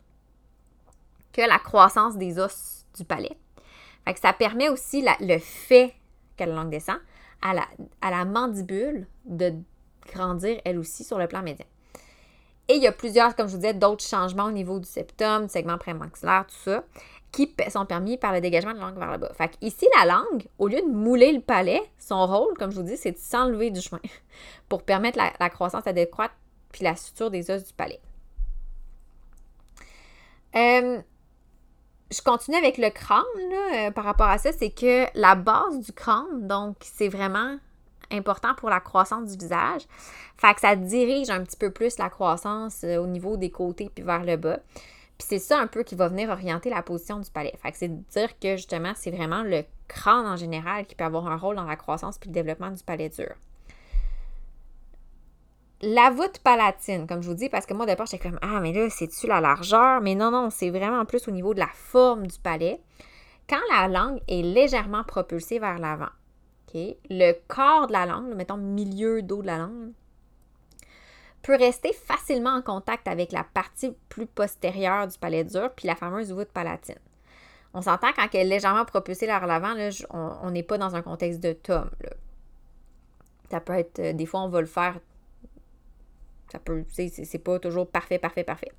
que 1.32 1.42
la 1.42 1.58
croissance 1.58 2.16
des 2.16 2.38
os 2.38 2.86
du 2.96 3.04
palais. 3.04 3.36
Fait 4.04 4.14
que 4.14 4.20
ça 4.20 4.32
permet 4.32 4.68
aussi 4.68 5.04
le 5.20 5.38
fait 5.38 5.94
que 6.36 6.44
la 6.44 6.54
langue 6.54 6.70
descend 6.70 6.98
à 7.42 7.54
la, 7.54 7.66
à 8.00 8.10
la 8.10 8.24
mandibule 8.24 9.06
de 9.24 9.54
grandir 10.12 10.60
elle 10.64 10.78
aussi 10.78 11.04
sur 11.04 11.18
le 11.18 11.26
plan 11.26 11.42
médian. 11.42 11.66
Et 12.68 12.76
il 12.76 12.82
y 12.82 12.86
a 12.86 12.92
plusieurs, 12.92 13.34
comme 13.34 13.46
je 13.46 13.52
vous 13.52 13.58
disais, 13.58 13.72
d'autres 13.72 14.04
changements 14.04 14.44
au 14.44 14.50
niveau 14.50 14.78
du 14.78 14.86
septum, 14.86 15.46
du 15.46 15.48
segment 15.48 15.78
prémaxillaire, 15.78 16.44
tout 16.46 16.70
ça, 16.70 16.84
qui 17.32 17.54
sont 17.70 17.86
permis 17.86 18.18
par 18.18 18.32
le 18.32 18.42
dégagement 18.42 18.72
de 18.72 18.78
la 18.78 18.86
langue 18.86 18.98
vers 18.98 19.12
le 19.12 19.18
bas. 19.18 19.32
Fait 19.34 19.50
ici, 19.62 19.86
la 19.98 20.04
langue, 20.04 20.46
au 20.58 20.68
lieu 20.68 20.80
de 20.82 20.90
mouler 20.90 21.32
le 21.32 21.40
palais, 21.40 21.82
son 21.98 22.26
rôle, 22.26 22.56
comme 22.58 22.70
je 22.70 22.76
vous 22.76 22.82
dis, 22.82 22.98
c'est 22.98 23.12
de 23.12 23.18
s'enlever 23.18 23.70
du 23.70 23.80
chemin 23.80 24.00
pour 24.68 24.82
permettre 24.82 25.18
la, 25.18 25.50
croissance 25.50 25.86
adéquate 25.86 26.32
puis 26.70 26.84
la 26.84 26.94
suture 26.94 27.30
des 27.30 27.50
os 27.50 27.64
du 27.64 27.72
palais. 27.72 28.00
Euh, 30.54 31.00
je 32.10 32.22
continue 32.22 32.56
avec 32.56 32.76
le 32.76 32.90
crâne 32.90 33.24
euh, 33.74 33.90
par 33.90 34.04
rapport 34.04 34.28
à 34.28 34.36
ça, 34.36 34.52
c'est 34.52 34.70
que 34.70 35.06
la 35.14 35.34
base 35.34 35.80
du 35.80 35.92
crâne, 35.92 36.46
donc 36.46 36.76
c'est 36.80 37.08
vraiment 37.08 37.58
important 38.10 38.54
pour 38.54 38.70
la 38.70 38.80
croissance 38.80 39.30
du 39.30 39.38
visage. 39.38 39.82
Fait 40.36 40.54
que 40.54 40.60
ça 40.60 40.76
dirige 40.76 41.30
un 41.30 41.42
petit 41.42 41.56
peu 41.56 41.70
plus 41.70 41.98
la 41.98 42.10
croissance 42.10 42.84
euh, 42.84 42.98
au 42.98 43.06
niveau 43.06 43.36
des 43.36 43.50
côtés 43.50 43.90
puis 43.94 44.04
vers 44.04 44.24
le 44.24 44.36
bas. 44.36 44.58
Puis 45.18 45.26
c'est 45.28 45.38
ça 45.40 45.58
un 45.58 45.66
peu 45.66 45.82
qui 45.82 45.96
va 45.96 46.08
venir 46.08 46.30
orienter 46.30 46.70
la 46.70 46.82
position 46.82 47.18
du 47.18 47.30
palais. 47.30 47.54
Fait 47.60 47.72
que 47.72 47.78
c'est 47.78 47.88
dire 47.88 48.38
que 48.38 48.56
justement, 48.56 48.92
c'est 48.94 49.10
vraiment 49.10 49.42
le 49.42 49.64
crâne 49.88 50.26
en 50.26 50.36
général 50.36 50.86
qui 50.86 50.94
peut 50.94 51.04
avoir 51.04 51.26
un 51.26 51.36
rôle 51.36 51.56
dans 51.56 51.64
la 51.64 51.76
croissance 51.76 52.18
puis 52.18 52.28
le 52.28 52.34
développement 52.34 52.70
du 52.70 52.82
palais 52.84 53.08
dur. 53.08 53.34
La 55.80 56.10
voûte 56.10 56.40
palatine, 56.42 57.06
comme 57.06 57.22
je 57.22 57.28
vous 57.28 57.36
dis, 57.36 57.48
parce 57.48 57.64
que 57.64 57.72
moi, 57.72 57.86
d'abord, 57.86 58.06
j'étais 58.06 58.28
comme 58.28 58.38
Ah, 58.42 58.58
mais 58.60 58.72
là, 58.72 58.90
c'est-tu 58.90 59.28
la 59.28 59.40
largeur? 59.40 60.00
Mais 60.00 60.16
non, 60.16 60.30
non, 60.32 60.50
c'est 60.50 60.70
vraiment 60.70 61.04
plus 61.04 61.28
au 61.28 61.30
niveau 61.30 61.54
de 61.54 61.60
la 61.60 61.70
forme 61.72 62.26
du 62.26 62.38
palais. 62.38 62.80
Quand 63.48 63.60
la 63.70 63.86
langue 63.86 64.20
est 64.28 64.42
légèrement 64.42 65.04
propulsée 65.04 65.60
vers 65.60 65.78
l'avant, 65.78 66.10
le 66.74 67.32
corps 67.46 67.86
de 67.86 67.92
la 67.92 68.06
langue, 68.06 68.34
mettons 68.34 68.56
milieu 68.56 69.22
dos 69.22 69.42
de 69.42 69.46
la 69.46 69.58
langue, 69.58 69.92
peut 71.42 71.56
rester 71.56 71.92
facilement 71.92 72.50
en 72.50 72.62
contact 72.62 73.08
avec 73.08 73.32
la 73.32 73.44
partie 73.44 73.94
plus 74.08 74.26
postérieure 74.26 75.06
du 75.06 75.18
palais 75.18 75.44
dur, 75.44 75.70
puis 75.74 75.86
la 75.86 75.94
fameuse 75.94 76.32
voûte 76.32 76.48
palatine. 76.48 76.98
On 77.74 77.82
s'entend 77.82 78.12
quand 78.14 78.26
elle 78.32 78.40
est 78.40 78.56
légèrement 78.56 78.84
propulsée 78.84 79.26
vers 79.26 79.46
l'avant, 79.46 79.74
on 80.10 80.50
n'est 80.50 80.62
pas 80.62 80.78
dans 80.78 80.94
un 80.94 81.02
contexte 81.02 81.40
de 81.40 81.52
tome. 81.52 81.90
Ça 83.50 83.60
peut 83.60 83.74
être, 83.74 83.98
euh, 83.98 84.12
des 84.12 84.26
fois, 84.26 84.40
on 84.40 84.48
va 84.48 84.60
le 84.60 84.66
faire. 84.66 84.98
Ça 86.52 86.58
peut, 86.58 86.84
c'est 86.88 87.38
pas 87.38 87.58
toujours 87.58 87.88
parfait, 87.88 88.18
parfait, 88.18 88.44
parfait. 88.44 88.72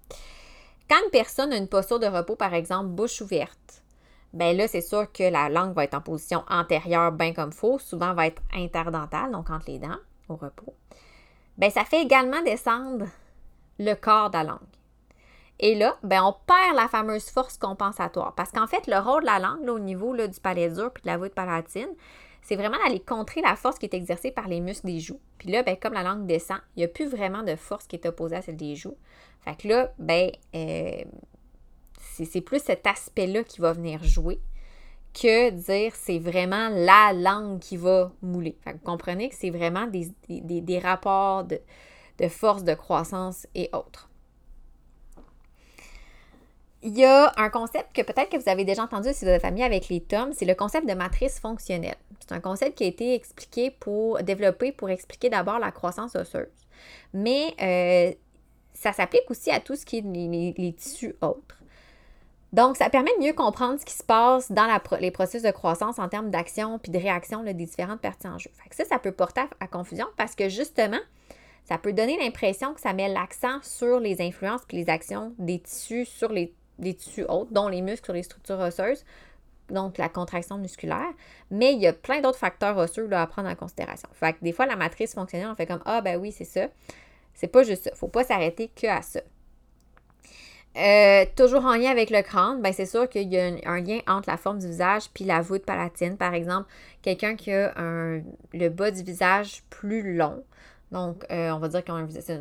Quand 0.89 0.97
une 1.03 1.11
personne 1.11 1.53
a 1.53 1.57
une 1.57 1.67
posture 1.67 1.99
de 1.99 2.07
repos, 2.07 2.35
par 2.35 2.53
exemple, 2.53 2.89
bouche 2.89 3.21
ouverte, 3.21 3.83
ben 4.33 4.55
là, 4.55 4.67
c'est 4.67 4.81
sûr 4.81 5.11
que 5.11 5.23
la 5.23 5.49
langue 5.49 5.73
va 5.73 5.83
être 5.83 5.95
en 5.95 6.01
position 6.01 6.43
antérieure, 6.49 7.11
bien 7.11 7.33
comme 7.33 7.51
faux, 7.51 7.79
souvent 7.79 8.13
va 8.13 8.27
être 8.27 8.41
interdentale, 8.53 9.31
donc 9.31 9.49
entre 9.49 9.71
les 9.71 9.79
dents, 9.79 9.97
au 10.27 10.35
repos. 10.35 10.75
Ben, 11.57 11.69
ça 11.69 11.83
fait 11.83 12.01
également 12.01 12.41
descendre 12.43 13.07
le 13.79 13.93
corps 13.95 14.29
de 14.29 14.37
la 14.37 14.43
langue. 14.43 14.59
Et 15.59 15.75
là, 15.75 15.97
ben, 16.03 16.23
on 16.23 16.33
perd 16.33 16.75
la 16.75 16.87
fameuse 16.87 17.29
force 17.29 17.57
compensatoire. 17.57 18.33
Parce 18.35 18.51
qu'en 18.51 18.67
fait, 18.67 18.87
le 18.87 18.97
rôle 18.97 19.21
de 19.21 19.27
la 19.27 19.39
langue, 19.39 19.67
au 19.67 19.79
niveau 19.79 20.15
du 20.15 20.39
palais 20.39 20.69
dur 20.69 20.91
puis 20.93 21.03
de 21.03 21.07
la 21.07 21.17
voûte 21.17 21.33
palatine, 21.33 21.89
c'est 22.41 22.55
vraiment 22.55 22.77
d'aller 22.83 23.01
contrer 23.01 23.41
la 23.41 23.55
force 23.55 23.77
qui 23.77 23.85
est 23.85 23.93
exercée 23.93 24.31
par 24.31 24.47
les 24.47 24.61
muscles 24.61 24.87
des 24.87 24.99
joues. 24.99 25.19
Puis 25.37 25.49
là, 25.49 25.63
ben, 25.63 25.75
comme 25.75 25.93
la 25.93 26.03
langue 26.03 26.25
descend, 26.25 26.59
il 26.75 26.79
n'y 26.79 26.85
a 26.85 26.87
plus 26.87 27.07
vraiment 27.07 27.43
de 27.43 27.55
force 27.55 27.87
qui 27.87 27.97
est 27.97 28.05
opposée 28.05 28.37
à 28.37 28.41
celle 28.41 28.55
des 28.55 28.75
joues. 28.75 28.97
Fait 29.41 29.55
que 29.55 29.67
là, 29.67 29.91
ben, 29.99 30.31
euh, 30.55 31.03
c'est 32.25 32.41
plus 32.41 32.61
cet 32.61 32.87
aspect-là 32.87 33.43
qui 33.43 33.61
va 33.61 33.73
venir 33.73 34.03
jouer 34.03 34.39
que 35.13 35.49
dire 35.49 35.93
c'est 35.95 36.19
vraiment 36.19 36.69
la 36.69 37.13
langue 37.13 37.59
qui 37.59 37.77
va 37.77 38.11
mouler. 38.21 38.57
vous 38.65 38.73
comprenez 38.83 39.29
que 39.29 39.35
c'est 39.35 39.49
vraiment 39.49 39.87
des, 39.87 40.79
rapports 40.79 41.43
de, 41.43 42.27
force, 42.27 42.63
de 42.63 42.73
croissance 42.73 43.47
et 43.55 43.69
autres. 43.73 44.09
Il 46.81 46.97
y 46.97 47.03
a 47.03 47.33
un 47.35 47.49
concept 47.49 47.93
que 47.93 48.01
peut-être 48.01 48.29
que 48.29 48.37
vous 48.37 48.49
avez 48.49 48.63
déjà 48.63 48.83
entendu 48.83 49.09
si 49.11 49.25
vous 49.25 49.31
êtes 49.31 49.41
familier 49.41 49.65
avec 49.65 49.89
les 49.89 49.99
tomes, 49.99 50.31
c'est 50.31 50.45
le 50.45 50.55
concept 50.55 50.87
de 50.87 50.93
matrice 50.93 51.37
fonctionnelle. 51.39 51.97
C'est 52.21 52.31
un 52.31 52.39
concept 52.39 52.77
qui 52.77 52.85
a 52.85 52.87
été 52.87 53.15
expliqué 53.15 53.69
pour 53.69 54.23
développer 54.23 54.71
pour 54.71 54.89
expliquer 54.89 55.29
d'abord 55.29 55.59
la 55.59 55.71
croissance 55.71 56.15
osseuse. 56.15 56.47
Mais 57.13 57.53
euh, 57.61 58.13
ça 58.73 58.93
s'applique 58.93 59.29
aussi 59.29 59.51
à 59.51 59.59
tout 59.59 59.75
ce 59.75 59.85
qui 59.85 59.97
est 59.97 60.01
les 60.01 60.73
tissus 60.73 61.15
autres. 61.21 61.58
Donc, 62.51 62.77
ça 62.77 62.89
permet 62.89 63.11
de 63.19 63.25
mieux 63.25 63.33
comprendre 63.33 63.79
ce 63.79 63.85
qui 63.85 63.93
se 63.93 64.03
passe 64.03 64.51
dans 64.51 64.67
les 64.99 65.11
processus 65.11 65.43
de 65.43 65.51
croissance 65.51 65.99
en 65.99 66.09
termes 66.09 66.31
d'action 66.31 66.79
puis 66.79 66.91
de 66.91 66.97
réaction 66.97 67.43
des 67.43 67.53
différentes 67.53 68.01
parties 68.01 68.27
en 68.27 68.39
jeu. 68.39 68.49
Fait 68.55 68.73
ça, 68.73 68.89
ça 68.89 68.99
peut 68.99 69.11
porter 69.11 69.41
à, 69.59 69.67
confusion 69.67 70.07
parce 70.17 70.33
que 70.33 70.49
justement, 70.49 70.99
ça 71.65 71.77
peut 71.77 71.93
donner 71.93 72.17
l'impression 72.17 72.73
que 72.73 72.81
ça 72.81 72.93
met 72.93 73.07
l'accent 73.07 73.59
sur 73.61 73.99
les 73.99 74.21
influences 74.21 74.61
puis 74.67 74.77
les 74.77 74.89
actions 74.89 75.33
des 75.37 75.59
tissus 75.59 76.05
sur 76.05 76.31
les, 76.31 76.51
tissus 76.95 77.23
autres, 77.25 77.51
dont 77.51 77.67
les 77.67 77.81
muscles 77.81 78.05
sur 78.05 78.13
les 78.13 78.23
structures 78.23 78.59
osseuses, 78.59 79.05
donc 79.69 79.99
la 79.99 80.09
contraction 80.09 80.57
musculaire. 80.57 81.13
Mais 81.51 81.73
il 81.73 81.79
y 81.79 81.85
a 81.85 81.93
plein 81.93 82.21
d'autres 82.21 82.39
facteurs 82.39 82.77
osseux 82.77 83.07
à 83.11 83.27
prendre 83.27 83.49
en 83.49 83.55
considération. 83.55 84.09
Fait 84.13 84.33
que 84.33 84.39
des 84.41 84.53
fois, 84.53 84.65
la 84.65 84.75
matrice 84.75 85.13
fonctionnelle, 85.13 85.49
on 85.51 85.55
fait 85.55 85.67
comme 85.67 85.83
Ah, 85.85 86.01
ben 86.01 86.19
oui, 86.19 86.31
c'est 86.31 86.45
ça. 86.45 86.67
C'est 87.35 87.47
pas 87.47 87.61
juste 87.61 87.83
ça. 87.83 87.91
Faut 87.93 88.07
pas 88.07 88.23
s'arrêter 88.23 88.69
que 88.75 88.87
à 88.87 89.03
ça. 89.03 89.21
Euh, 90.77 91.25
toujours 91.35 91.65
en 91.65 91.75
lien 91.75 91.89
avec 91.89 92.09
le 92.09 92.21
crâne, 92.21 92.61
ben 92.61 92.71
c'est 92.71 92.85
sûr 92.85 93.09
qu'il 93.09 93.33
y 93.33 93.39
a 93.39 93.51
un, 93.65 93.81
lien 93.81 93.99
entre 94.07 94.29
la 94.29 94.37
forme 94.37 94.59
du 94.59 94.67
visage 94.67 95.09
puis 95.13 95.23
la 95.25 95.41
voûte 95.41 95.65
palatine. 95.65 96.15
Par 96.15 96.33
exemple, 96.33 96.69
quelqu'un 97.01 97.35
qui 97.35 97.51
a 97.51 97.73
un, 97.75 98.21
le 98.53 98.69
bas 98.69 98.91
du 98.91 99.03
visage 99.03 99.63
plus 99.69 100.15
long, 100.15 100.43
donc 100.91 101.25
on 101.29 101.57
va 101.57 101.67
dire 101.67 101.83
qu'ils 101.83 101.93
ont 101.93 101.97
un 101.97 102.05
visage, 102.05 102.39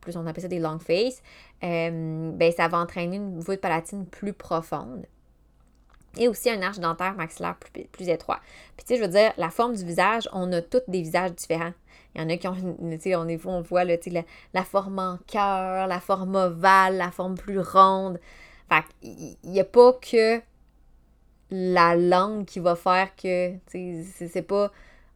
plus 0.00 0.16
on 0.16 0.26
appelle 0.26 0.42
ça 0.42 0.48
des 0.48 0.58
long 0.58 0.78
face, 0.78 1.22
ben, 1.60 2.52
ça 2.56 2.68
va 2.68 2.78
entraîner 2.78 3.16
une 3.16 3.38
voûte 3.38 3.60
palatine 3.60 4.06
plus 4.06 4.32
profonde 4.32 5.04
et 6.18 6.28
aussi 6.28 6.50
un 6.50 6.62
arche 6.62 6.78
dentaire 6.78 7.14
maxillaire 7.14 7.56
plus, 7.56 7.84
plus 7.84 8.08
étroit. 8.08 8.40
Puis 8.76 8.84
tu 8.86 8.94
sais, 8.94 8.96
je 8.96 9.02
veux 9.02 9.10
dire, 9.10 9.32
la 9.36 9.50
forme 9.50 9.74
du 9.74 9.84
visage, 9.84 10.28
on 10.32 10.50
a 10.52 10.62
tous 10.62 10.82
des 10.88 11.02
visages 11.02 11.32
différents. 11.32 11.72
Il 12.14 12.20
y 12.20 12.24
en 12.24 12.28
a 12.28 12.36
qui 12.36 12.48
ont, 12.48 12.54
tu 12.54 13.00
sais, 13.00 13.14
on, 13.14 13.26
on 13.44 13.60
voit 13.60 13.84
la, 13.84 13.96
la 14.52 14.64
forme 14.64 14.98
en 14.98 15.18
cœur, 15.26 15.86
la 15.86 16.00
forme 16.00 16.34
ovale, 16.34 16.96
la 16.96 17.10
forme 17.10 17.36
plus 17.36 17.60
ronde. 17.60 18.18
Fait 18.68 18.82
qu'il 19.00 19.36
n'y 19.44 19.60
a 19.60 19.64
pas 19.64 19.92
que 19.94 20.40
la 21.50 21.96
langue 21.96 22.44
qui 22.44 22.60
va 22.60 22.76
faire 22.76 23.14
que, 23.16 23.54
tu 23.70 24.04
sais, 24.04 24.28
c'est 24.28 24.42
pas, 24.42 24.70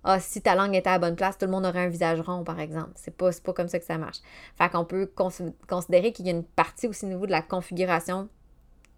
ah, 0.04 0.20
si 0.20 0.42
ta 0.42 0.54
langue 0.54 0.74
était 0.74 0.88
à 0.88 0.92
la 0.94 0.98
bonne 0.98 1.16
place, 1.16 1.38
tout 1.38 1.46
le 1.46 1.50
monde 1.50 1.64
aurait 1.64 1.84
un 1.84 1.88
visage 1.88 2.20
rond, 2.20 2.44
par 2.44 2.60
exemple. 2.60 2.92
C'est 2.94 3.16
pas, 3.16 3.30
pas 3.42 3.52
comme 3.52 3.68
ça 3.68 3.78
que 3.78 3.84
ça 3.86 3.98
marche. 3.98 4.18
Fait 4.58 4.68
qu'on 4.68 4.84
peut 4.84 5.10
considérer 5.68 6.12
qu'il 6.12 6.26
y 6.26 6.28
a 6.28 6.32
une 6.32 6.44
partie 6.44 6.86
aussi 6.86 7.06
au 7.06 7.08
niveau 7.08 7.26
de 7.26 7.30
la 7.30 7.42
configuration 7.42 8.28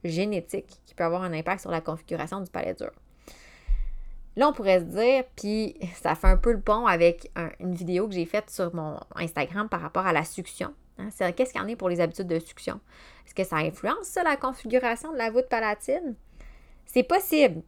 génétique 0.04 0.80
qui 0.84 0.94
peut 0.94 1.04
avoir 1.04 1.22
un 1.22 1.32
impact 1.32 1.60
sur 1.60 1.70
la 1.70 1.80
configuration 1.80 2.40
du 2.40 2.50
palais 2.50 2.74
dur. 2.74 2.90
Là, 4.36 4.48
on 4.48 4.52
pourrait 4.52 4.80
se 4.80 4.84
dire, 4.84 5.24
puis 5.34 5.76
ça 5.94 6.14
fait 6.14 6.26
un 6.26 6.36
peu 6.36 6.52
le 6.52 6.60
pont 6.60 6.86
avec 6.86 7.30
une 7.58 7.74
vidéo 7.74 8.06
que 8.06 8.14
j'ai 8.14 8.26
faite 8.26 8.50
sur 8.50 8.74
mon 8.74 8.98
Instagram 9.14 9.68
par 9.68 9.80
rapport 9.80 10.06
à 10.06 10.12
la 10.12 10.24
succion. 10.24 10.74
Hein. 10.98 11.08
Qu'est-ce 11.32 11.52
qu'il 11.52 11.60
y 11.60 11.64
en 11.64 11.68
a 11.68 11.76
pour 11.76 11.88
les 11.88 12.00
habitudes 12.00 12.26
de 12.26 12.38
succion? 12.38 12.80
Est-ce 13.24 13.34
que 13.34 13.44
ça 13.44 13.56
influence 13.56 14.06
ça, 14.06 14.22
la 14.22 14.36
configuration 14.36 15.12
de 15.12 15.18
la 15.18 15.30
voûte 15.30 15.48
palatine? 15.48 16.16
C'est 16.84 17.02
possible 17.02 17.62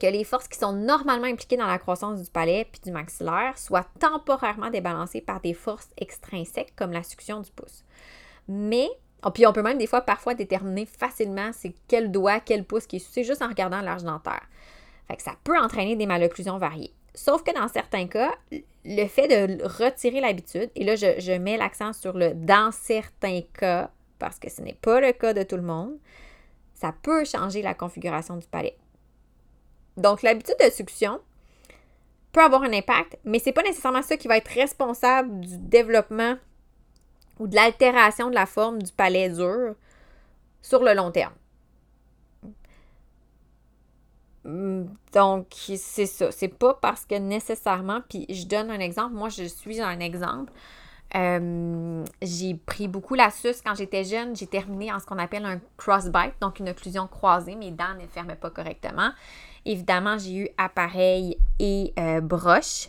que 0.00 0.06
les 0.06 0.22
forces 0.22 0.48
qui 0.48 0.58
sont 0.58 0.72
normalement 0.72 1.26
impliquées 1.26 1.56
dans 1.56 1.66
la 1.66 1.78
croissance 1.78 2.22
du 2.22 2.30
palais 2.30 2.68
puis 2.70 2.80
du 2.82 2.92
maxillaire 2.92 3.58
soient 3.58 3.86
temporairement 3.98 4.70
débalancées 4.70 5.20
par 5.20 5.40
des 5.40 5.54
forces 5.54 5.90
extrinsèques 5.96 6.74
comme 6.76 6.92
la 6.92 7.02
succion 7.02 7.40
du 7.40 7.50
pouce. 7.50 7.84
Mais 8.46 8.88
Oh, 9.24 9.30
puis 9.30 9.46
on 9.46 9.52
peut 9.52 9.62
même 9.62 9.78
des 9.78 9.88
fois 9.88 10.02
parfois 10.02 10.34
déterminer 10.34 10.86
facilement 10.86 11.50
c'est 11.52 11.74
quel 11.88 12.12
doigt, 12.12 12.38
quel 12.38 12.64
pouce 12.64 12.86
qui 12.86 12.96
est 12.96 13.00
sucé 13.00 13.24
juste 13.24 13.42
en 13.42 13.48
regardant 13.48 13.80
l'arche 13.80 14.04
dentaire. 14.04 14.46
Fait 15.08 15.16
que 15.16 15.22
ça 15.22 15.34
peut 15.42 15.58
entraîner 15.58 15.96
des 15.96 16.06
malocclusions 16.06 16.58
variées. 16.58 16.92
Sauf 17.14 17.42
que 17.42 17.52
dans 17.52 17.68
certains 17.68 18.06
cas, 18.06 18.32
le 18.84 19.06
fait 19.06 19.26
de 19.26 19.64
retirer 19.64 20.20
l'habitude, 20.20 20.70
et 20.76 20.84
là 20.84 20.94
je, 20.94 21.36
mets 21.38 21.56
l'accent 21.56 21.92
sur 21.92 22.16
le 22.16 22.34
dans 22.34 22.70
certains 22.70 23.40
cas, 23.58 23.90
parce 24.18 24.38
que 24.38 24.50
ce 24.50 24.62
n'est 24.62 24.74
pas 24.80 25.00
le 25.00 25.12
cas 25.12 25.32
de 25.32 25.42
tout 25.42 25.56
le 25.56 25.62
monde, 25.62 25.98
ça 26.74 26.94
peut 27.02 27.24
changer 27.24 27.62
la 27.62 27.74
configuration 27.74 28.36
du 28.36 28.46
palais. 28.46 28.76
Donc 29.96 30.22
l'habitude 30.22 30.54
de 30.64 30.70
succion 30.70 31.20
peut 32.30 32.42
avoir 32.42 32.62
un 32.62 32.72
impact, 32.72 33.18
mais 33.24 33.38
ce 33.40 33.46
n'est 33.46 33.52
pas 33.52 33.62
nécessairement 33.62 34.02
ça 34.02 34.16
qui 34.16 34.28
va 34.28 34.36
être 34.36 34.48
responsable 34.48 35.40
du 35.40 35.58
développement 35.58 36.36
ou 37.40 37.48
de 37.48 37.56
l'altération 37.56 38.30
de 38.30 38.34
la 38.34 38.46
forme 38.46 38.82
du 38.82 38.92
palais 38.92 39.30
dur 39.30 39.74
sur 40.62 40.82
le 40.84 40.94
long 40.94 41.10
terme. 41.10 41.34
Donc, 45.12 45.46
c'est 45.52 46.06
ça. 46.06 46.30
C'est 46.30 46.48
pas 46.48 46.74
parce 46.74 47.04
que 47.04 47.14
nécessairement, 47.16 48.00
puis 48.08 48.26
je 48.30 48.46
donne 48.46 48.70
un 48.70 48.80
exemple. 48.80 49.14
Moi, 49.14 49.28
je 49.28 49.44
suis 49.44 49.80
un 49.80 50.00
exemple. 50.00 50.52
Euh, 51.14 52.04
j'ai 52.20 52.54
pris 52.54 52.86
beaucoup 52.86 53.14
la 53.14 53.30
suce 53.30 53.62
quand 53.62 53.74
j'étais 53.74 54.04
jeune. 54.04 54.36
J'ai 54.36 54.46
terminé 54.46 54.92
en 54.92 54.98
ce 54.98 55.06
qu'on 55.06 55.18
appelle 55.18 55.44
un 55.44 55.60
crossbite, 55.76 56.34
donc 56.40 56.60
une 56.60 56.68
occlusion 56.68 57.06
croisée. 57.06 57.56
Mes 57.56 57.70
dents 57.70 57.94
ne 58.00 58.06
fermaient 58.06 58.36
pas 58.36 58.50
correctement. 58.50 59.10
Évidemment, 59.64 60.18
j'ai 60.18 60.36
eu 60.36 60.48
appareil 60.56 61.38
et 61.58 61.92
euh, 61.98 62.20
broche. 62.20 62.88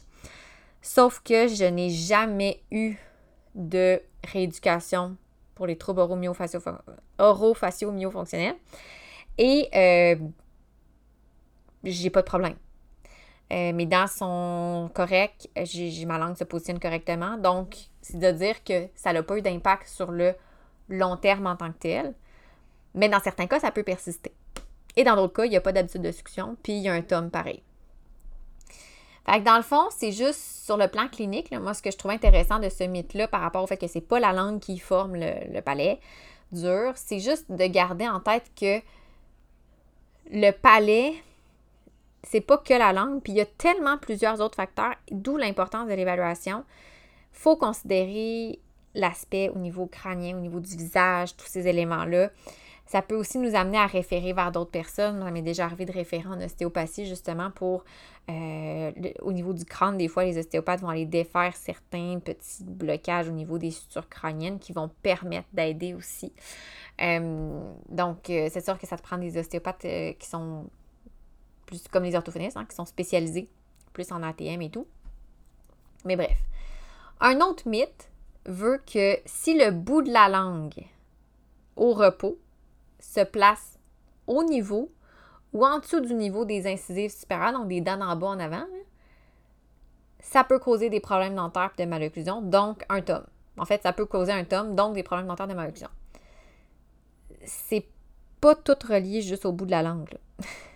Sauf 0.82 1.22
que 1.24 1.48
je 1.48 1.65
n'ai 1.65 1.89
jamais 1.89 2.62
eu 2.72 2.95
de 3.56 4.02
rééducation 4.26 5.17
pour 5.56 5.67
les 5.67 5.78
troubles 5.78 6.02
orofacio-myofonctionnels. 7.17 8.56
Et 9.38 9.67
euh, 9.76 10.15
j'ai 11.84 12.10
pas 12.10 12.22
de 12.22 12.28
problème. 12.28 12.56
Euh, 13.52 13.74
mes 13.74 13.86
dents 13.86 14.08
sont 14.08 14.92
correctes, 14.94 15.50
ma 16.06 16.18
langue 16.18 16.38
se 16.38 16.44
positionne 16.44 16.80
correctement. 16.80 17.38
Donc, 17.38 17.76
c'est 18.02 18.20
de 18.20 18.32
dire 18.32 18.63
que 18.63 18.88
ça 18.96 19.12
n'a 19.12 19.24
pas 19.24 19.38
eu 19.38 19.42
d'impact 19.42 19.88
sur 19.88 20.12
le 20.12 20.36
long 20.88 21.18
terme 21.18 21.48
en 21.48 21.56
tant 21.56 21.72
que 21.72 21.78
tel. 21.80 22.13
Mais 22.94 23.10
dans 23.10 23.20
certains 23.20 23.48
cas, 23.48 23.60
ça 23.60 23.72
peut 23.72 23.84
persister. 23.84 24.34
Et 24.96 25.04
dans 25.04 25.15
d'autres 25.15 25.34
cas, 25.34 25.46
il 25.46 25.50
n'y 25.50 25.58
a 25.58 25.62
pas 25.62 25.72
d'habitude 25.72 26.02
de 26.02 26.12
succion, 26.12 26.58
puis 26.62 26.74
il 26.74 26.84
y 26.84 26.89
a 26.89 26.94
un 26.94 27.02
tome 27.02 27.30
pareil. 27.30 27.63
Fait 29.26 29.39
que 29.39 29.46
dans 29.46 29.58
le 29.58 29.63
fond, 29.63 29.89
c'est 29.96 30.12
juste 30.12 30.39
sur 30.65 30.76
le 30.78 30.88
plan 30.88 31.08
clinique, 31.08 31.52
moi, 31.52 31.74
ce 31.74 31.82
que 31.82 31.92
je 31.92 31.98
trouve 31.98 32.12
intéressant 32.12 32.60
de 32.60 32.70
ce 32.70 32.84
mythe-là 32.84 33.28
par 33.28 33.42
rapport 33.42 33.63
au 33.63 33.68
fait 33.68 33.78
que 33.78 33.88
c'est 33.88 34.02
pas 34.02 34.20
la 34.20 34.34
langue 34.34 34.60
qui 34.60 34.80
forme 34.80 35.15
le, 35.15 35.62
palais 35.62 36.00
dur, 36.52 36.94
c'est 36.96 37.20
juste 37.20 37.52
de 37.52 37.65
garder 37.68 38.08
en 38.08 38.20
tête 38.20 38.52
que 38.60 38.82
le 40.32 40.52
palais, 40.52 41.13
c'est 42.23 42.41
pas 42.41 42.58
que 42.58 42.73
la 42.73 42.93
langue, 42.93 43.21
puis 43.21 43.34
il 43.34 43.38
y 43.38 43.41
a 43.41 43.45
tellement 43.45 43.97
plusieurs 43.97 44.41
autres 44.41 44.55
facteurs, 44.55 44.95
d'où 45.12 45.38
l'importance 45.38 45.88
de 45.88 45.93
l'évaluation. 45.93 46.63
faut 47.32 47.55
considérer 47.55 48.60
l'aspect 48.95 49.49
au 49.49 49.60
niveau 49.60 49.86
crânien, 49.86 50.36
au 50.36 50.41
niveau 50.41 50.60
du 50.60 50.75
visage, 50.75 51.36
tous 51.38 51.45
ces 51.47 51.67
éléments-là. 51.67 52.32
Ça 52.89 53.03
peut 53.03 53.15
aussi 53.15 53.38
nous 53.38 53.53
amener 53.53 53.77
à 53.77 53.86
référer 53.86 54.34
vers 54.34 54.51
d'autres 54.51 54.71
personnes. 54.71 55.21
Ça 55.23 55.29
m'est 55.29 55.43
déjà 55.43 55.65
arrivé 55.65 55.86
de 55.86 55.91
référer 55.91 56.27
en 56.27 56.41
ostéopathie 56.41 57.05
justement 57.05 57.51
pour, 57.51 57.86
euh, 58.32 58.91
au 59.21 59.32
niveau 59.32 59.53
du 59.53 59.63
crâne, 59.63 59.95
des 59.95 60.08
fois, 60.08 60.23
les 60.23 60.39
ostéopathes 60.39 60.82
vont 60.82 60.89
aller 60.89 61.05
défaire 61.05 61.55
certains 61.55 62.17
petits 62.17 62.63
blocages 62.63 63.29
au 63.29 63.32
niveau 63.32 63.60
des 63.60 63.69
sutures 63.69 64.10
crâniennes 64.10 64.58
qui 64.58 64.73
vont 64.73 64.89
permettre 65.03 65.47
d'aider 65.53 65.93
aussi. 65.93 66.34
Euh, 66.99 67.62
donc, 67.89 68.27
euh, 68.32 68.49
c'est 68.51 68.65
sûr 68.65 68.79
que 68.79 68.88
ça 68.88 68.97
te 68.97 69.03
prend 69.03 69.19
des 69.19 69.38
ostéopathes 69.38 69.86
qui 70.17 70.27
sont 70.27 70.65
comme 71.91 72.03
les 72.03 72.15
orthophonistes, 72.15 72.58
hein, 72.58 72.65
qui 72.65 72.75
sont 72.75 72.86
spécialisés 72.86 73.49
plus 73.93 74.12
en 74.12 74.23
ATM 74.23 74.62
et 74.62 74.69
tout. 74.69 74.88
Mais 76.05 76.15
bref. 76.15 76.38
Un 77.21 77.41
autre 77.41 77.67
mythe 77.67 78.10
veut 78.45 78.82
que 78.91 79.17
si 79.25 79.58
le 79.58 79.71
bout 79.71 80.01
de 80.01 80.12
la 80.12 80.29
langue 80.29 80.86
au 81.75 81.93
repos, 81.93 82.38
se 82.99 83.23
place 83.23 83.79
au 84.27 84.43
niveau 84.43 84.91
ou 85.53 85.65
en 85.65 85.79
dessous 85.79 86.01
du 86.01 86.13
niveau 86.13 86.45
des 86.45 86.67
incisives 86.71 87.12
supérieures, 87.12 87.53
donc 87.53 87.67
des 87.67 87.82
dents 87.82 88.01
en 88.01 88.15
bas 88.15 88.27
en 88.27 88.39
avant, 88.39 88.65
ça 90.19 90.43
peut 90.43 90.60
causer 90.60 90.89
des 90.89 90.99
problèmes 90.99 91.36
dentaires 91.36 91.71
et 91.77 91.86
de 91.86 91.89
malocclusion, 91.89 92.41
donc 92.41 92.86
un 92.89 93.01
tome. 93.01 93.25
En 93.58 93.65
fait, 93.65 93.82
ça 93.82 93.93
peut 93.93 94.05
causer 94.05 94.32
un 94.32 94.43
tome, 94.43 94.75
donc 94.75 94.93
des 94.93 95.03
problèmes 95.03 95.27
dentaires 95.27 95.47
de 95.47 95.53
malocclusion. 95.53 95.89
C'est 97.45 97.86
pas 98.39 98.55
tout 98.55 98.77
relié 98.88 99.21
juste 99.21 99.45
au 99.45 99.51
bout 99.51 99.65
de 99.65 99.71
la 99.71 99.82
langue. 99.82 100.17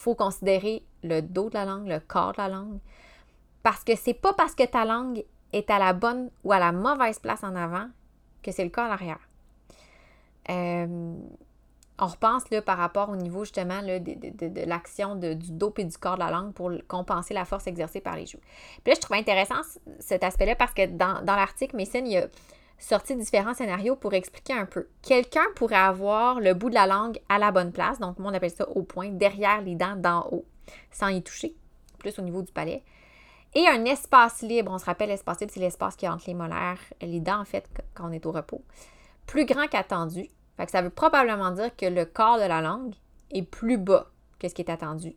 Faut 0.00 0.14
considérer 0.14 0.82
le 1.02 1.20
dos 1.20 1.50
de 1.50 1.54
la 1.54 1.66
langue, 1.66 1.86
le 1.86 2.00
corps 2.00 2.32
de 2.32 2.38
la 2.38 2.48
langue. 2.48 2.78
Parce 3.62 3.84
que 3.84 3.94
c'est 3.96 4.14
pas 4.14 4.32
parce 4.32 4.54
que 4.54 4.64
ta 4.64 4.86
langue 4.86 5.22
est 5.52 5.68
à 5.68 5.78
la 5.78 5.92
bonne 5.92 6.30
ou 6.42 6.52
à 6.52 6.58
la 6.58 6.72
mauvaise 6.72 7.18
place 7.18 7.44
en 7.44 7.54
avant 7.54 7.86
que 8.42 8.50
c'est 8.50 8.64
le 8.64 8.70
cas 8.70 8.86
à 8.86 8.88
l'arrière. 8.88 9.20
Euh, 10.48 11.14
on 11.98 12.06
repense 12.06 12.48
là, 12.50 12.62
par 12.62 12.78
rapport 12.78 13.10
au 13.10 13.16
niveau 13.16 13.44
justement 13.44 13.82
de, 13.82 14.66
l'action 14.66 15.16
du 15.16 15.34
dos 15.34 15.74
et 15.76 15.84
du 15.84 15.98
corps 15.98 16.14
de 16.14 16.20
la 16.20 16.30
langue 16.30 16.54
pour 16.54 16.72
compenser 16.88 17.34
la 17.34 17.44
force 17.44 17.66
exercée 17.66 18.00
par 18.00 18.16
les 18.16 18.24
joues. 18.24 18.40
Puis 18.82 18.92
là, 18.92 18.94
je 18.94 19.00
trouvais 19.00 19.18
intéressant 19.18 19.60
cet 19.98 20.24
aspect-là 20.24 20.54
parce 20.54 20.72
que 20.72 20.86
dans, 20.86 21.20
l'article, 21.26 21.76
Mason, 21.76 22.02
il 22.06 22.16
a 22.16 22.26
sorti 22.80 23.14
différents 23.14 23.54
scénarios 23.54 23.94
pour 23.94 24.14
expliquer 24.14 24.54
un 24.54 24.66
peu. 24.66 24.88
Quelqu'un 25.02 25.44
pourrait 25.54 25.76
avoir 25.76 26.40
le 26.40 26.54
bout 26.54 26.70
de 26.70 26.74
la 26.74 26.88
langue 26.88 27.20
à 27.28 27.38
la 27.38 27.52
bonne 27.52 27.70
place, 27.70 28.00
donc 28.00 28.18
moi 28.18 28.32
on 28.32 28.34
appelle 28.34 28.50
ça 28.50 28.68
au 28.70 28.82
point, 28.82 29.10
derrière 29.10 29.60
les 29.60 29.76
dents 29.76 29.96
d'en 29.96 30.26
haut, 30.32 30.44
sans 30.90 31.08
y 31.08 31.22
toucher, 31.22 31.54
plus 31.98 32.18
au 32.18 32.22
niveau 32.22 32.42
du 32.42 32.52
palais. 32.52 32.82
Et 33.54 33.66
un 33.68 33.84
espace 33.84 34.42
libre, 34.42 34.72
on 34.72 34.78
se 34.78 34.84
rappelle 34.84 35.08
l'espace 35.10 35.40
libre, 35.40 35.52
c'est 35.54 35.60
l'espace 35.60 35.96
qui 35.96 36.06
est 36.06 36.08
entre 36.08 36.24
les 36.26 36.34
molaires, 36.34 36.80
les 37.00 37.20
dents 37.20 37.40
en 37.40 37.44
fait, 37.44 37.68
quand 37.94 38.08
on 38.08 38.12
est 38.12 38.26
au 38.26 38.32
repos, 38.32 38.62
plus 39.26 39.44
grand 39.44 39.68
qu'attendu 39.68 40.28
ça 40.68 40.82
veut 40.82 40.90
probablement 40.90 41.50
dire 41.50 41.74
que 41.76 41.86
le 41.86 42.04
corps 42.04 42.38
de 42.38 42.44
la 42.44 42.60
langue 42.60 42.94
est 43.30 43.42
plus 43.42 43.78
bas 43.78 44.10
que 44.38 44.48
ce 44.48 44.54
qui 44.54 44.62
est 44.62 44.70
attendu. 44.70 45.14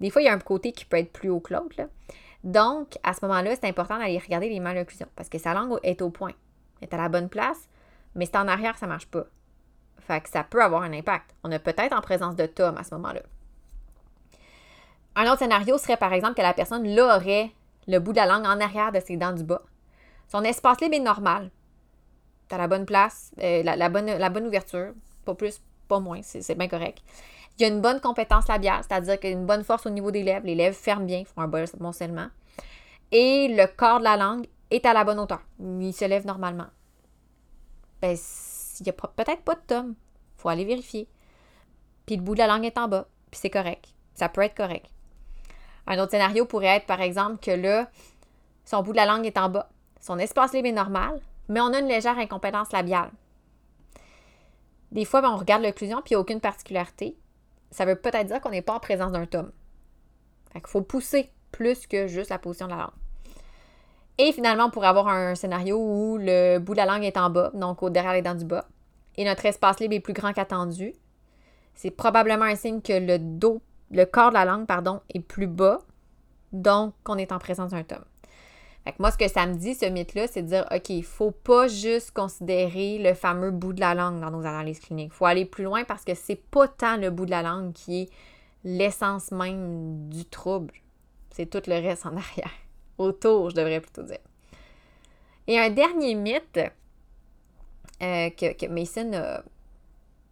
Des 0.00 0.10
fois, 0.10 0.22
il 0.22 0.26
y 0.26 0.28
a 0.28 0.32
un 0.32 0.38
côté 0.38 0.72
qui 0.72 0.84
peut 0.84 0.98
être 0.98 1.12
plus 1.12 1.30
haut 1.30 1.40
que 1.40 1.54
l'autre. 1.54 1.88
Donc, 2.44 2.98
à 3.02 3.14
ce 3.14 3.24
moment-là, 3.26 3.54
c'est 3.56 3.66
important 3.66 3.98
d'aller 3.98 4.18
regarder 4.18 4.48
les 4.48 4.60
malocclusions 4.60 5.08
parce 5.16 5.28
que 5.28 5.38
sa 5.38 5.54
langue 5.54 5.78
est 5.82 6.02
au 6.02 6.10
point. 6.10 6.34
Est 6.82 6.94
à 6.94 6.96
la 6.96 7.08
bonne 7.08 7.28
place, 7.28 7.68
mais 8.14 8.26
c'est 8.26 8.36
en 8.36 8.48
arrière, 8.48 8.76
ça 8.78 8.86
ne 8.86 8.92
marche 8.92 9.06
pas. 9.06 9.24
Fait 10.00 10.20
que 10.20 10.28
ça 10.28 10.44
peut 10.44 10.62
avoir 10.62 10.82
un 10.82 10.92
impact. 10.92 11.34
On 11.44 11.50
est 11.50 11.58
peut-être 11.58 11.96
en 11.96 12.00
présence 12.00 12.36
de 12.36 12.46
Tom 12.46 12.76
à 12.76 12.84
ce 12.84 12.94
moment-là. 12.94 13.22
Un 15.16 15.24
autre 15.26 15.40
scénario 15.40 15.76
serait 15.78 15.96
par 15.96 16.12
exemple 16.12 16.34
que 16.34 16.42
la 16.42 16.54
personne 16.54 16.86
là 16.86 17.16
aurait 17.16 17.50
le 17.86 17.98
bout 17.98 18.12
de 18.12 18.18
la 18.18 18.26
langue 18.26 18.46
en 18.46 18.60
arrière 18.60 18.92
de 18.92 19.00
ses 19.00 19.16
dents 19.16 19.32
du 19.32 19.44
bas. 19.44 19.62
Son 20.28 20.42
espace 20.42 20.80
libre 20.80 20.94
est 20.94 21.00
normal 21.00 21.50
tu 22.48 22.56
la 22.56 22.68
bonne 22.68 22.86
place, 22.86 23.32
euh, 23.40 23.62
la, 23.62 23.88
bonne, 23.88 24.46
ouverture, 24.46 24.92
pas 25.24 25.34
plus, 25.34 25.60
pas 25.86 26.00
moins, 26.00 26.20
c'est 26.22 26.56
bien 26.56 26.68
correct. 26.68 27.02
Il 27.58 27.62
y 27.62 27.64
a 27.64 27.68
une 27.68 27.80
bonne 27.80 28.00
compétence 28.00 28.48
labiale, 28.48 28.82
c'est-à-dire 28.88 29.18
qu'il 29.18 29.30
y 29.30 29.32
a 29.32 29.36
une 29.36 29.46
bonne 29.46 29.64
force 29.64 29.86
au 29.86 29.90
niveau 29.90 30.10
des 30.10 30.22
lèvres, 30.22 30.46
les 30.46 30.54
lèvres 30.54 30.76
ferment 30.76 31.04
bien, 31.04 31.24
font 31.24 31.42
un 31.42 31.48
bon 31.48 31.64
moncellement. 31.80 32.28
Et 33.10 33.48
le 33.48 33.66
corps 33.66 33.98
de 33.98 34.04
la 34.04 34.16
langue 34.16 34.46
est 34.70 34.86
à 34.86 34.92
la 34.92 35.04
bonne 35.04 35.18
hauteur. 35.18 35.42
Il 35.60 35.92
se 35.92 36.04
lève 36.04 36.26
normalement. 36.26 36.66
Ben, 38.00 38.16
il 38.80 38.82
n'y 38.82 38.90
a 38.90 38.92
peut-être 38.92 39.42
pas 39.42 39.54
de 39.54 39.60
tome. 39.66 39.94
Il 40.36 40.40
faut 40.40 40.48
aller 40.48 40.64
vérifier. 40.64 41.08
Puis 42.06 42.16
le 42.16 42.22
bout 42.22 42.34
de 42.34 42.38
la 42.38 42.46
langue 42.46 42.64
est 42.64 42.78
en 42.78 42.88
bas. 42.88 43.08
Puis 43.30 43.40
c'est 43.40 43.50
correct. 43.50 43.86
Ça 44.14 44.28
peut 44.28 44.42
être 44.42 44.56
correct. 44.56 44.86
Un 45.86 45.98
autre 45.98 46.10
scénario 46.10 46.44
pourrait 46.44 46.76
être, 46.76 46.86
par 46.86 47.00
exemple, 47.00 47.38
que 47.38 47.50
là, 47.50 47.90
son 48.64 48.82
bout 48.82 48.92
de 48.92 48.96
la 48.96 49.06
langue 49.06 49.26
est 49.26 49.38
en 49.38 49.48
bas. 49.48 49.70
Son 50.00 50.18
espace 50.18 50.52
libre 50.52 50.68
est 50.68 50.72
normal, 50.72 51.20
mais 51.48 51.60
on 51.60 51.72
a 51.72 51.80
une 51.80 51.88
légère 51.88 52.18
incompétence 52.18 52.72
labiale. 52.72 53.10
Des 54.92 55.04
fois, 55.04 55.22
ben, 55.22 55.30
on 55.30 55.36
regarde 55.36 55.62
l'occlusion 55.62 56.02
puis 56.02 56.10
il 56.10 56.14
n'y 56.14 56.16
a 56.16 56.20
aucune 56.20 56.40
particularité. 56.40 57.16
Ça 57.70 57.84
veut 57.84 57.96
peut-être 57.96 58.26
dire 58.26 58.40
qu'on 58.40 58.50
n'est 58.50 58.62
pas 58.62 58.74
en 58.74 58.80
présence 58.80 59.12
d'un 59.12 59.26
tome. 59.26 59.52
Fait 60.52 60.66
faut 60.66 60.82
pousser 60.82 61.30
plus 61.52 61.86
que 61.86 62.06
juste 62.06 62.30
la 62.30 62.38
position 62.38 62.66
de 62.66 62.72
la 62.72 62.78
langue. 62.78 63.07
Et 64.18 64.32
finalement, 64.32 64.70
pourrait 64.70 64.88
avoir 64.88 65.08
un 65.08 65.34
scénario 65.34 65.78
où 65.78 66.18
le 66.18 66.58
bout 66.58 66.72
de 66.72 66.78
la 66.78 66.86
langue 66.86 67.04
est 67.04 67.16
en 67.16 67.30
bas, 67.30 67.50
donc 67.54 67.82
au 67.82 67.90
derrière 67.90 68.12
les 68.12 68.22
dents 68.22 68.34
du 68.34 68.44
bas, 68.44 68.66
et 69.16 69.24
notre 69.24 69.46
espace 69.46 69.80
libre 69.80 69.94
est 69.94 70.00
plus 70.00 70.12
grand 70.12 70.32
qu'attendu. 70.32 70.92
C'est 71.74 71.90
probablement 71.90 72.44
un 72.44 72.56
signe 72.56 72.80
que 72.80 72.92
le 72.92 73.18
dos, 73.18 73.60
le 73.90 74.04
corps 74.04 74.30
de 74.30 74.34
la 74.34 74.44
langue, 74.44 74.66
pardon, 74.66 75.00
est 75.14 75.20
plus 75.20 75.46
bas, 75.46 75.78
donc 76.52 76.94
qu'on 77.04 77.16
est 77.16 77.30
en 77.30 77.38
présence 77.38 77.70
d'un 77.70 77.84
tome 77.84 78.04
moi, 78.98 79.10
ce 79.10 79.18
que 79.18 79.28
ça 79.28 79.46
me 79.46 79.54
dit, 79.54 79.74
ce 79.74 79.86
mythe-là, 79.86 80.26
c'est 80.26 80.42
de 80.42 80.48
dire, 80.48 80.66
OK, 80.70 80.88
il 80.90 80.98
ne 80.98 81.02
faut 81.02 81.30
pas 81.30 81.68
juste 81.68 82.12
considérer 82.12 82.98
le 82.98 83.14
fameux 83.14 83.50
bout 83.50 83.72
de 83.72 83.80
la 83.80 83.94
langue 83.94 84.20
dans 84.20 84.30
nos 84.30 84.46
analyses 84.46 84.80
cliniques. 84.80 85.10
Il 85.12 85.16
faut 85.16 85.26
aller 85.26 85.44
plus 85.44 85.64
loin 85.64 85.84
parce 85.84 86.04
que 86.04 86.14
c'est 86.14 86.40
pas 86.50 86.68
tant 86.68 86.96
le 86.96 87.10
bout 87.10 87.26
de 87.26 87.30
la 87.30 87.42
langue 87.42 87.72
qui 87.72 88.02
est 88.02 88.10
l'essence 88.64 89.30
même 89.30 90.08
du 90.08 90.24
trouble. 90.24 90.74
C'est 91.30 91.46
tout 91.46 91.62
le 91.66 91.74
reste 91.74 92.06
en 92.06 92.16
arrière. 92.16 92.50
Autour, 92.98 93.50
je 93.50 93.54
devrais 93.54 93.80
plutôt 93.80 94.02
dire. 94.02 94.18
Et 95.46 95.58
un 95.58 95.70
dernier 95.70 96.14
mythe 96.14 96.60
euh, 98.02 98.30
que, 98.30 98.66
Mason 98.66 99.12
a, 99.14 99.42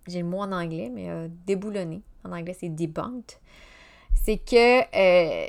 j'ai 0.06 0.20
le 0.20 0.26
mot 0.26 0.40
en 0.40 0.52
anglais, 0.52 0.90
mais 0.92 1.08
a 1.08 1.28
déboulonné. 1.28 2.02
En 2.24 2.32
anglais, 2.32 2.56
c'est 2.58 2.68
debunked. 2.68 3.38
C'est 4.14 4.38
que 4.38 4.80
euh, 4.94 5.46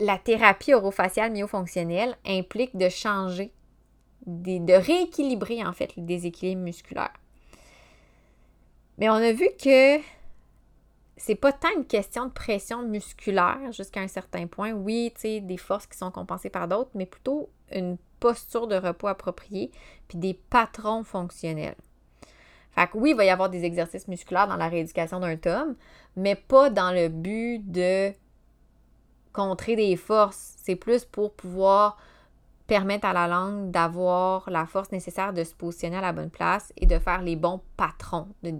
la 0.00 0.18
thérapie 0.18 0.74
orofaciale 0.74 1.32
myofonctionnelle 1.32 2.16
implique 2.26 2.76
de 2.76 2.88
changer, 2.88 3.52
de 4.26 4.72
rééquilibrer 4.72 5.64
en 5.64 5.72
fait 5.72 5.96
le 5.96 6.02
déséquilibre 6.02 6.62
musculaire. 6.62 7.12
Mais 8.98 9.08
on 9.08 9.14
a 9.14 9.32
vu 9.32 9.48
que 9.62 9.98
c'est 11.16 11.34
pas 11.34 11.52
tant 11.52 11.68
une 11.76 11.84
question 11.84 12.26
de 12.26 12.32
pression 12.32 12.82
musculaire 12.82 13.70
jusqu'à 13.72 14.00
un 14.00 14.08
certain 14.08 14.46
point. 14.46 14.72
Oui, 14.72 15.12
tu 15.14 15.20
sais, 15.20 15.40
des 15.40 15.56
forces 15.56 15.86
qui 15.86 15.98
sont 15.98 16.10
compensées 16.10 16.50
par 16.50 16.68
d'autres, 16.68 16.90
mais 16.94 17.06
plutôt 17.06 17.50
une 17.70 17.98
posture 18.20 18.66
de 18.66 18.76
repos 18.76 19.08
appropriée, 19.08 19.70
puis 20.08 20.18
des 20.18 20.34
patrons 20.34 21.04
fonctionnels. 21.04 21.76
Fait 22.72 22.86
que 22.86 22.96
oui, 22.96 23.10
il 23.10 23.16
va 23.16 23.24
y 23.24 23.30
avoir 23.30 23.50
des 23.50 23.64
exercices 23.64 24.08
musculaires 24.08 24.48
dans 24.48 24.56
la 24.56 24.68
rééducation 24.68 25.20
d'un 25.20 25.36
tome, 25.36 25.76
mais 26.16 26.34
pas 26.34 26.70
dans 26.70 26.92
le 26.92 27.08
but 27.08 27.58
de 27.70 28.12
contrer 29.32 29.76
des 29.76 29.96
forces. 29.96 30.54
C'est 30.62 30.76
plus 30.76 31.04
pour 31.04 31.34
pouvoir 31.34 31.98
permettre 32.66 33.06
à 33.06 33.12
la 33.12 33.28
langue 33.28 33.70
d'avoir 33.70 34.48
la 34.48 34.64
force 34.66 34.92
nécessaire 34.92 35.34
de 35.34 35.44
se 35.44 35.54
positionner 35.54 35.98
à 35.98 36.00
la 36.00 36.12
bonne 36.12 36.30
place 36.30 36.72
et 36.76 36.86
de 36.86 36.98
faire 36.98 37.20
les 37.20 37.36
bons 37.36 37.60
patrons 37.76 38.28
de, 38.42 38.50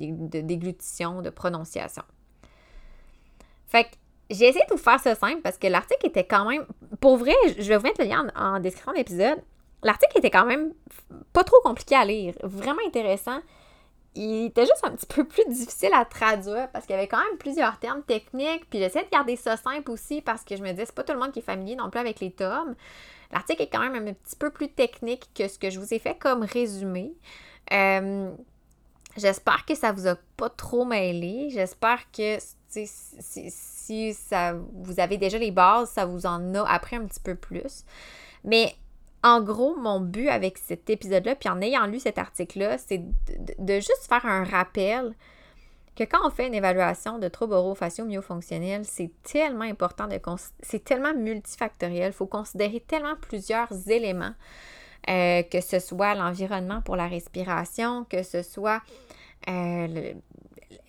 déglutition, 0.40 1.22
de 1.22 1.30
prononciation. 1.30 2.02
Fait 3.72 3.84
que 3.84 3.90
j'ai 4.30 4.48
essayé 4.48 4.64
de 4.68 4.74
vous 4.74 4.80
faire 4.80 5.00
ça 5.00 5.14
simple 5.14 5.42
parce 5.42 5.58
que 5.58 5.66
l'article 5.66 6.06
était 6.06 6.24
quand 6.24 6.48
même. 6.48 6.64
Pour 7.00 7.16
vrai, 7.16 7.34
je 7.58 7.68
vais 7.68 7.76
vous 7.76 7.82
mettre 7.82 8.00
le 8.00 8.08
lien 8.08 8.26
en, 8.36 8.60
description 8.60 8.92
de 8.92 8.98
l'épisode. 8.98 9.42
L'article 9.82 10.18
était 10.18 10.30
quand 10.30 10.46
même 10.46 10.72
pas 11.32 11.42
trop 11.42 11.60
compliqué 11.64 11.96
à 11.96 12.04
lire, 12.04 12.34
vraiment 12.42 12.82
intéressant 12.86 13.40
il 14.14 14.46
était 14.46 14.66
juste 14.66 14.84
un 14.84 14.90
petit 14.90 15.06
peu 15.06 15.24
plus 15.24 15.44
difficile 15.48 15.90
à 15.94 16.04
traduire 16.04 16.68
parce 16.72 16.84
qu'il 16.84 16.94
y 16.94 16.98
avait 16.98 17.08
quand 17.08 17.22
même 17.24 17.38
plusieurs 17.38 17.78
termes 17.78 18.02
techniques. 18.02 18.68
Puis 18.68 18.78
j'essaie 18.78 19.04
de 19.04 19.10
garder 19.10 19.36
ça 19.36 19.56
simple 19.56 19.90
aussi 19.90 20.20
parce 20.20 20.44
que 20.44 20.56
je 20.56 20.62
me 20.62 20.70
disais, 20.70 20.86
c'est 20.86 20.94
pas 20.94 21.02
tout 21.02 21.12
le 21.12 21.18
monde 21.18 21.32
qui 21.32 21.38
est 21.38 21.42
familier 21.42 21.76
non 21.76 21.88
plus 21.88 22.00
avec 22.00 22.20
les 22.20 22.30
tomes. 22.30 22.74
L'article 23.30 23.62
est 23.62 23.68
quand 23.68 23.80
même 23.80 24.06
un 24.06 24.12
petit 24.12 24.36
peu 24.36 24.50
plus 24.50 24.68
technique 24.68 25.28
que 25.34 25.48
ce 25.48 25.58
que 25.58 25.70
je 25.70 25.80
vous 25.80 25.94
ai 25.94 25.98
fait 25.98 26.14
comme 26.18 26.42
résumé. 26.42 27.14
Euh, 27.72 28.30
j'espère 29.16 29.64
que 29.64 29.74
ça 29.74 29.92
vous 29.92 30.06
a 30.06 30.16
pas 30.36 30.50
trop 30.50 30.84
mêlé. 30.84 31.48
J'espère 31.50 32.10
que 32.10 32.38
si, 32.72 33.50
si 33.50 34.14
ça, 34.14 34.54
vous 34.54 35.00
avez 35.00 35.18
déjà 35.18 35.38
les 35.38 35.50
bases, 35.50 35.90
ça 35.90 36.04
vous 36.04 36.26
en 36.26 36.54
a 36.54 36.68
appris 36.68 36.96
un 36.96 37.04
petit 37.04 37.20
peu 37.20 37.34
plus. 37.34 37.84
Mais 38.44 38.74
en 39.22 39.40
gros, 39.40 39.76
mon 39.76 40.00
but 40.00 40.28
avec 40.28 40.58
cet 40.58 40.90
épisode-là, 40.90 41.36
puis 41.36 41.48
en 41.48 41.60
ayant 41.60 41.86
lu 41.86 42.00
cet 42.00 42.18
article-là, 42.18 42.78
c'est 42.78 43.02
de, 43.58 43.74
juste 43.74 44.06
faire 44.08 44.26
un 44.26 44.44
rappel 44.44 45.14
que 45.94 46.04
quand 46.04 46.26
on 46.26 46.30
fait 46.30 46.46
une 46.46 46.54
évaluation 46.54 47.18
de 47.18 47.28
troubles 47.28 47.52
orofaciaux 47.52 48.06
myofonctionnels, 48.06 48.84
c'est 48.84 49.10
tellement 49.22 49.64
important 49.64 50.08
de 50.08 50.18
c'est 50.60 50.82
tellement 50.82 51.14
multifactoriel, 51.14 52.08
il 52.08 52.14
faut 52.14 52.26
considérer 52.26 52.80
tellement 52.80 53.14
plusieurs 53.20 53.68
éléments, 53.88 54.34
euh, 55.08 55.42
que 55.42 55.60
ce 55.60 55.78
soit 55.78 56.14
l'environnement 56.14 56.80
pour 56.80 56.96
la 56.96 57.06
respiration, 57.06 58.04
que 58.04 58.22
ce 58.22 58.42
soit 58.42 58.80
euh, 59.48 60.14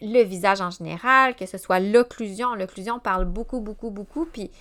le, 0.02 0.14
le, 0.14 0.24
visage 0.24 0.62
en 0.62 0.70
général, 0.70 1.36
que 1.36 1.46
ce 1.46 1.58
soit 1.58 1.80
l'occlusion. 1.80 2.56
L'occlusion 2.56 3.00
parle 3.00 3.26
beaucoup, 3.26 3.60
beaucoup, 3.60 3.90
beaucoup, 3.90 4.26
puis 4.26 4.52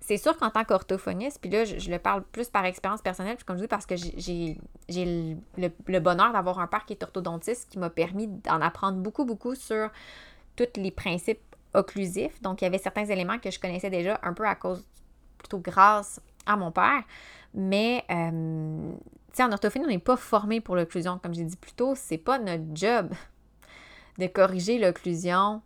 c'est 0.00 0.16
sûr 0.16 0.36
qu'en 0.36 0.50
tant 0.50 0.64
qu'orthophoniste, 0.64 1.38
puis 1.40 1.50
là, 1.50 1.64
je, 1.64 1.90
le 1.90 1.98
parle 1.98 2.22
plus 2.22 2.48
par 2.48 2.64
expérience 2.64 3.02
personnelle, 3.02 3.36
puis 3.36 3.44
comme 3.44 3.56
je 3.56 3.62
dis, 3.62 3.68
parce 3.68 3.84
que 3.84 3.94
j'ai 3.96 4.56
le, 5.58 5.98
bonheur 5.98 6.32
d'avoir 6.32 6.60
un 6.60 6.66
père 6.66 6.86
qui 6.86 6.94
est 6.94 7.02
orthodontiste 7.02 7.68
qui 7.70 7.78
m'a 7.78 7.90
permis 7.90 8.26
d'en 8.26 8.60
apprendre 8.60 8.98
beaucoup, 8.98 9.24
beaucoup 9.24 9.54
sur 9.54 9.90
tous 10.56 10.66
les 10.76 10.90
principes 10.90 11.42
occlusifs. 11.74 12.40
Donc, 12.40 12.62
il 12.62 12.64
y 12.64 12.66
avait 12.66 12.78
certains 12.78 13.04
éléments 13.04 13.38
que 13.38 13.50
je 13.50 13.60
connaissais 13.60 13.90
déjà 13.90 14.18
un 14.22 14.32
peu 14.32 14.46
à 14.46 14.54
cause, 14.54 14.84
plutôt 15.36 15.58
grâce 15.58 16.20
à 16.46 16.56
mon 16.56 16.70
père. 16.70 17.02
Mais, 17.52 18.04
euh, 18.10 18.92
tu 19.30 19.36
sais, 19.36 19.42
en 19.42 19.52
orthophonie, 19.52 19.84
on 19.84 19.88
n'est 19.88 19.98
pas 19.98 20.16
formé 20.16 20.60
pour 20.60 20.76
l'occlusion. 20.76 21.18
Comme 21.18 21.34
j'ai 21.34 21.44
dit 21.44 21.56
plus 21.56 21.72
tôt, 21.72 21.94
c'est 21.94 22.18
pas 22.18 22.38
notre 22.38 22.64
job 22.72 23.12
de 24.18 24.26
corriger 24.26 24.78
l'occlusion. 24.78 25.62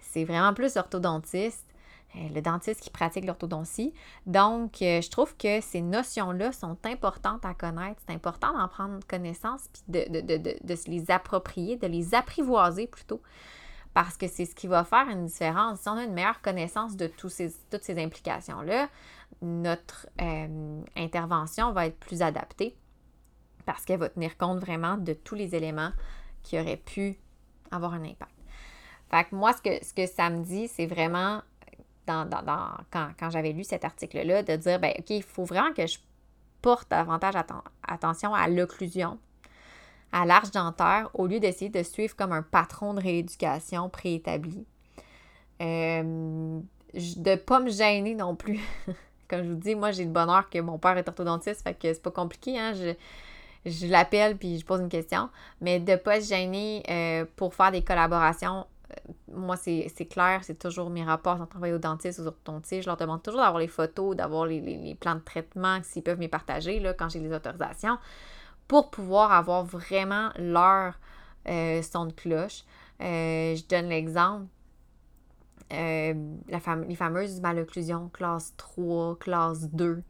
C'est 0.00 0.24
vraiment 0.24 0.54
plus 0.54 0.76
orthodontiste. 0.76 1.68
Euh, 2.16 2.28
le 2.34 2.40
dentiste 2.40 2.80
qui 2.80 2.88
pratique 2.88 3.26
l'orthodontie. 3.26 3.92
Donc, 4.24 4.80
euh, 4.80 5.02
je 5.02 5.10
trouve 5.10 5.36
que 5.36 5.60
ces 5.60 5.82
notions-là 5.82 6.52
sont 6.52 6.78
importantes 6.84 7.44
à 7.44 7.52
connaître. 7.52 8.00
C'est 8.06 8.14
important 8.14 8.56
d'en 8.56 8.66
prendre 8.66 8.98
connaissance 9.06 9.68
puis 9.72 9.82
de, 9.88 10.74
se 10.74 10.90
les 10.90 11.10
approprier, 11.10 11.76
de 11.76 11.86
les 11.86 12.14
apprivoiser 12.14 12.86
plutôt. 12.86 13.20
Parce 13.92 14.16
que 14.16 14.26
c'est 14.26 14.46
ce 14.46 14.54
qui 14.54 14.68
va 14.68 14.84
faire 14.84 15.06
une 15.10 15.26
différence. 15.26 15.80
Si 15.80 15.88
on 15.88 15.98
a 15.98 16.04
une 16.04 16.14
meilleure 16.14 16.40
connaissance 16.40 16.96
de 16.96 17.08
toutes 17.08 17.30
ces 17.30 18.02
implications-là, 18.02 18.88
notre 19.42 20.08
euh, 20.20 20.80
intervention 20.96 21.72
va 21.72 21.86
être 21.86 21.98
plus 21.98 22.22
adaptée 22.22 22.74
parce 23.66 23.84
qu'elle 23.84 24.00
va 24.00 24.08
tenir 24.08 24.38
compte 24.38 24.60
vraiment 24.60 24.96
de 24.96 25.12
tous 25.12 25.34
les 25.34 25.54
éléments 25.54 25.92
qui 26.42 26.58
auraient 26.58 26.78
pu 26.78 27.18
avoir 27.70 27.94
un 27.94 28.04
impact. 28.04 28.32
Fait 29.10 29.24
que 29.24 29.34
moi, 29.34 29.52
ce 29.52 29.62
que, 29.62 29.84
ce 29.84 29.94
que 29.94 30.06
ça 30.06 30.28
me 30.30 30.44
dit, 30.44 30.68
c'est 30.68 30.86
vraiment 30.86 31.40
quand, 32.08 33.30
j'avais 33.30 33.52
lu 33.52 33.64
cet 33.64 33.84
article-là, 33.84 34.42
de 34.42 34.56
dire, 34.56 34.78
ben, 34.78 34.92
OK, 34.98 35.10
il 35.10 35.22
faut 35.22 35.44
vraiment 35.44 35.72
que 35.72 35.86
je 35.86 35.98
porte 36.62 36.90
davantage 36.90 37.34
attention 37.86 38.34
à 38.34 38.48
l'occlusion, 38.48 39.18
à 40.12 40.24
l'arche 40.24 40.50
dentaire, 40.50 41.10
au 41.14 41.26
lieu 41.26 41.40
d'essayer 41.40 41.70
de 41.70 41.82
suivre 41.82 42.16
comme 42.16 42.32
un 42.32 42.42
patron 42.42 42.94
de 42.94 43.00
rééducation 43.00 43.88
préétabli. 43.88 44.66
Euh, 45.60 46.60
de 46.94 47.30
ne 47.30 47.36
pas 47.36 47.60
me 47.60 47.70
gêner 47.70 48.14
non 48.14 48.34
plus. 48.34 48.60
comme 49.28 49.44
je 49.44 49.50
vous 49.50 49.56
dis, 49.56 49.74
moi, 49.74 49.90
j'ai 49.90 50.04
le 50.04 50.10
bonheur 50.10 50.48
que 50.48 50.58
mon 50.58 50.78
père 50.78 50.96
est 50.96 51.08
orthodontiste, 51.08 51.62
fait 51.62 51.74
que 51.74 51.92
c'est 51.92 52.02
pas 52.02 52.10
compliqué, 52.10 52.58
hein? 52.58 52.72
Je 53.70 53.86
l'appelle 53.86 54.36
puis 54.36 54.58
je 54.58 54.64
pose 54.64 54.80
une 54.80 54.88
question, 54.88 55.28
mais 55.60 55.80
de 55.80 55.92
ne 55.92 55.96
pas 55.96 56.20
se 56.20 56.28
gêner 56.28 56.82
euh, 56.88 57.24
pour 57.36 57.54
faire 57.54 57.72
des 57.72 57.82
collaborations 57.82 58.66
euh, 58.90 59.12
moi, 59.34 59.56
c'est 59.56 60.08
clair, 60.08 60.40
c'est 60.42 60.58
toujours 60.58 60.88
mes 60.88 61.04
rapports 61.04 61.36
quand 61.38 61.60
on 61.60 61.74
au 61.74 61.78
dentiste, 61.78 62.20
aux 62.20 62.26
orthodontistes. 62.26 62.82
Je 62.82 62.86
leur 62.86 62.96
demande 62.96 63.22
toujours 63.22 63.40
d'avoir 63.40 63.60
les 63.60 63.68
photos, 63.68 64.16
d'avoir 64.16 64.46
les, 64.46 64.96
plans 64.98 65.16
de 65.16 65.20
traitement, 65.20 65.78
s'ils 65.82 66.02
peuvent 66.02 66.18
me 66.18 66.26
partager 66.26 66.80
là, 66.80 66.94
quand 66.94 67.10
j'ai 67.10 67.20
les 67.20 67.32
autorisations, 67.32 67.98
pour 68.66 68.90
pouvoir 68.90 69.32
avoir 69.32 69.64
vraiment 69.64 70.30
leur 70.38 70.94
euh, 71.48 71.82
son 71.82 72.06
de 72.06 72.12
cloche. 72.12 72.64
Je 73.00 73.68
donne 73.68 73.90
l'exemple. 73.90 74.46
les 75.70 76.96
fameuses 76.96 77.40
malocclusions 77.42 78.08
classe 78.08 78.54
3, 78.56 79.18
classe 79.18 79.68
2. 79.70 80.02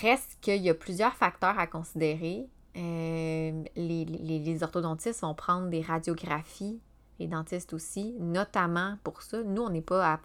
Reste 0.00 0.38
qu'il 0.40 0.62
y 0.62 0.70
a 0.70 0.74
plusieurs 0.74 1.14
facteurs 1.14 1.58
à 1.58 1.66
considérer. 1.66 2.46
les, 2.74 3.64
les, 3.76 4.62
orthodontistes 4.62 5.20
vont 5.20 5.34
prendre 5.34 5.68
des 5.68 5.82
radiographies 5.82 6.80
les 7.22 7.28
dentistes 7.28 7.72
aussi, 7.72 8.14
notamment 8.18 8.96
pour 9.04 9.22
ça. 9.22 9.42
Nous, 9.42 9.62
on 9.62 9.70
n'est 9.70 9.80
pas 9.80 10.20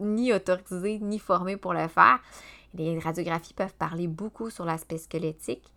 ni 0.00 0.32
autorisés 0.32 0.98
ni 0.98 1.18
formés 1.18 1.56
pour 1.56 1.72
le 1.72 1.88
faire. 1.88 2.20
Les 2.74 2.98
radiographies 2.98 3.54
peuvent 3.54 3.74
parler 3.74 4.06
beaucoup 4.06 4.50
sur 4.50 4.64
l'aspect 4.64 4.98
squelettique. 4.98 5.72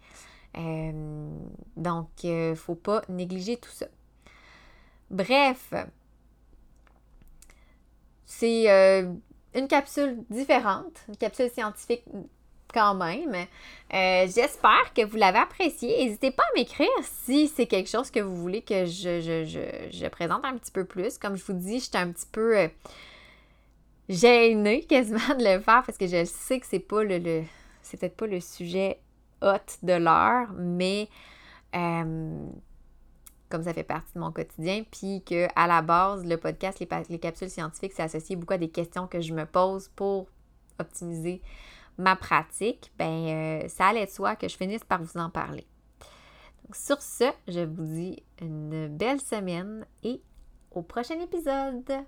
donc, 0.54 2.10
il 2.24 2.50
ne 2.50 2.56
faut 2.56 2.76
pas 2.76 3.02
négliger 3.08 3.58
tout 3.58 3.72
ça. 3.72 3.88
Bref, 5.10 5.74
c'est 8.26 8.68
une 9.54 9.68
capsule 9.68 10.24
différente, 10.30 11.04
une 11.08 11.18
capsule 11.18 11.50
scientifique 11.50 12.04
quand 12.72 12.96
même. 12.96 13.34
Euh, 13.94 14.28
j'espère 14.34 14.94
que 14.96 15.06
vous 15.06 15.18
l'avez 15.18 15.40
apprécié. 15.40 16.06
N'hésitez 16.06 16.32
pas 16.32 16.44
à 16.44 16.58
m'écrire 16.58 16.88
si 17.04 17.48
c'est 17.48 17.66
quelque 17.66 17.90
chose 17.90 18.10
que 18.10 18.20
vous 18.20 18.36
voulez 18.36 18.62
que 18.62 18.86
je, 18.86 20.08
présente 20.10 20.46
un 20.46 20.58
petit 20.58 20.72
peu 20.72 20.86
plus. 20.86 21.18
Comme 21.18 21.36
je 21.36 21.44
vous 21.44 21.54
dis, 21.54 21.80
j'étais 21.80 21.98
un 21.98 22.12
petit 22.12 22.28
peu 22.32 22.58
euh, 22.58 22.68
gênée 24.10 24.84
quasiment 24.90 25.36
de 25.38 25.44
le 25.44 25.60
faire 25.60 25.84
parce 25.86 25.98
que 25.98 26.08
je 26.08 26.26
sais 26.26 26.60
que 26.60 26.66
c'est 26.66 26.80
pas 26.80 27.04
le, 27.04 27.44
c'est 27.82 28.00
peut-être 28.00 28.18
pas 28.18 28.28
le 28.28 28.40
sujet 28.40 29.00
hot 29.42 29.58
de 29.84 29.94
l'heure, 29.94 30.48
mais 30.54 31.10
euh, 31.76 32.48
comme 33.50 33.64
ça 33.64 33.74
fait 33.74 33.84
partie 33.84 34.14
de 34.16 34.20
mon 34.20 34.32
quotidien, 34.32 34.84
puis 34.90 35.22
que 35.24 35.48
à 35.56 35.68
la 35.68 35.82
base, 35.82 36.26
le 36.26 36.38
podcast, 36.38 36.84
les 37.10 37.20
capsules 37.20 37.50
scientifiques, 37.50 37.94
c'est 37.96 38.04
associé 38.04 38.36
beaucoup 38.36 38.54
à 38.54 38.58
des 38.58 38.70
questions 38.70 39.08
que 39.08 39.20
je 39.20 39.34
me 39.34 39.46
pose 39.46 39.90
pour 39.96 40.28
optimiser 40.80 41.42
ma 41.98 42.16
pratique, 42.16 42.92
ben 42.98 43.28
euh, 43.64 43.68
ça 43.68 43.88
allait 43.88 44.06
de 44.06 44.12
soi 44.12 44.36
que 44.36 44.48
je 44.48 44.58
finisse 44.58 44.84
par 44.84 45.02
vous 45.02 45.20
en 45.20 45.30
parler. 45.30 45.68
sur 46.74 47.02
ce, 47.02 47.26
je 47.48 47.62
vous 47.62 47.84
dis 47.84 48.24
une 48.42 48.88
belle 48.88 49.20
semaine 49.20 49.86
et 50.04 50.22
au 50.72 50.82
prochain 50.82 51.20
épisode. 51.20 52.06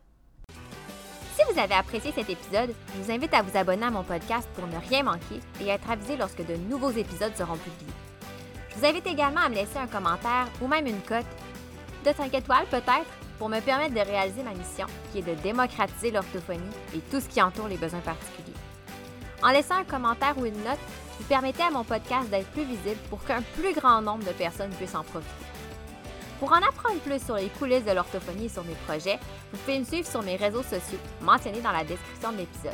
Si 1.36 1.42
vous 1.52 1.60
avez 1.60 1.74
apprécié 1.74 2.12
cet 2.12 2.30
épisode, 2.30 2.74
je 2.94 3.02
vous 3.02 3.12
invite 3.12 3.34
à 3.34 3.42
vous 3.42 3.58
abonner 3.58 3.86
à 3.86 3.92
mon 3.92 4.04
podcast 4.04 4.48
pour 4.54 4.68
ne 4.68 4.78
rien 4.78 5.04
manquer 5.04 5.40
et 5.60 5.68
être 5.68 5.90
avisé 5.90 6.16
lorsque 6.16 6.46
de 6.46 6.56
nouveaux 6.56 6.92
épisodes 6.92 7.36
seront 7.36 7.58
publiés. 7.58 7.94
Je 8.70 8.80
vous 8.80 8.86
invite 8.86 9.08
également 9.08 9.42
à 9.42 9.50
me 9.50 9.56
laisser 9.56 9.78
un 9.78 9.88
commentaire 9.88 10.48
ou 10.62 10.68
même 10.68 10.88
une 10.88 11.02
cote 11.02 11.26
de 12.06 12.14
5 12.16 12.34
étoiles 12.34 12.68
peut-être 12.68 13.10
pour 13.40 13.50
me 13.50 13.60
permettre 13.60 13.96
de 13.96 14.00
réaliser 14.00 14.44
ma 14.44 14.54
mission 14.54 14.86
qui 15.12 15.20
est 15.20 15.22
de 15.22 15.34
démocratiser 15.42 16.12
l'orthophonie 16.12 16.62
et 16.96 17.00
tout 17.12 17.20
ce 17.20 17.28
qui 17.28 17.42
entoure 17.42 17.68
les 17.68 17.78
besoins 17.78 18.00
particuliers. 18.00 18.63
En 19.44 19.52
laissant 19.52 19.76
un 19.76 19.84
commentaire 19.84 20.38
ou 20.38 20.46
une 20.46 20.64
note, 20.64 20.80
vous 21.20 21.26
permettez 21.26 21.64
à 21.64 21.70
mon 21.70 21.84
podcast 21.84 22.30
d'être 22.30 22.50
plus 22.52 22.64
visible 22.64 23.02
pour 23.10 23.22
qu'un 23.26 23.42
plus 23.58 23.74
grand 23.74 24.02
nombre 24.02 24.24
de 24.26 24.32
personnes 24.32 24.70
puissent 24.72 24.96
en 24.96 25.04
profiter. 25.04 25.30
Pour 26.40 26.54
en 26.54 26.58
apprendre 26.58 27.00
plus 27.02 27.24
sur 27.24 27.36
les 27.36 27.50
coulisses 27.50 27.84
de 27.84 27.92
l'orthophonie 27.92 28.46
et 28.46 28.50
sur 28.50 28.64
mes 28.64 28.74
projets, 28.88 29.20
vous 29.52 29.60
pouvez 29.60 29.78
me 29.80 29.86
suivre 29.86 30.08
sur 30.08 30.24
mes 30.24 30.38
réseaux 30.38 30.64
sociaux 30.64 30.98
mentionnés 31.22 31.62
dans 31.62 31.74
la 31.74 31.84
description 31.84 32.32
de 32.32 32.38
l'épisode. 32.38 32.72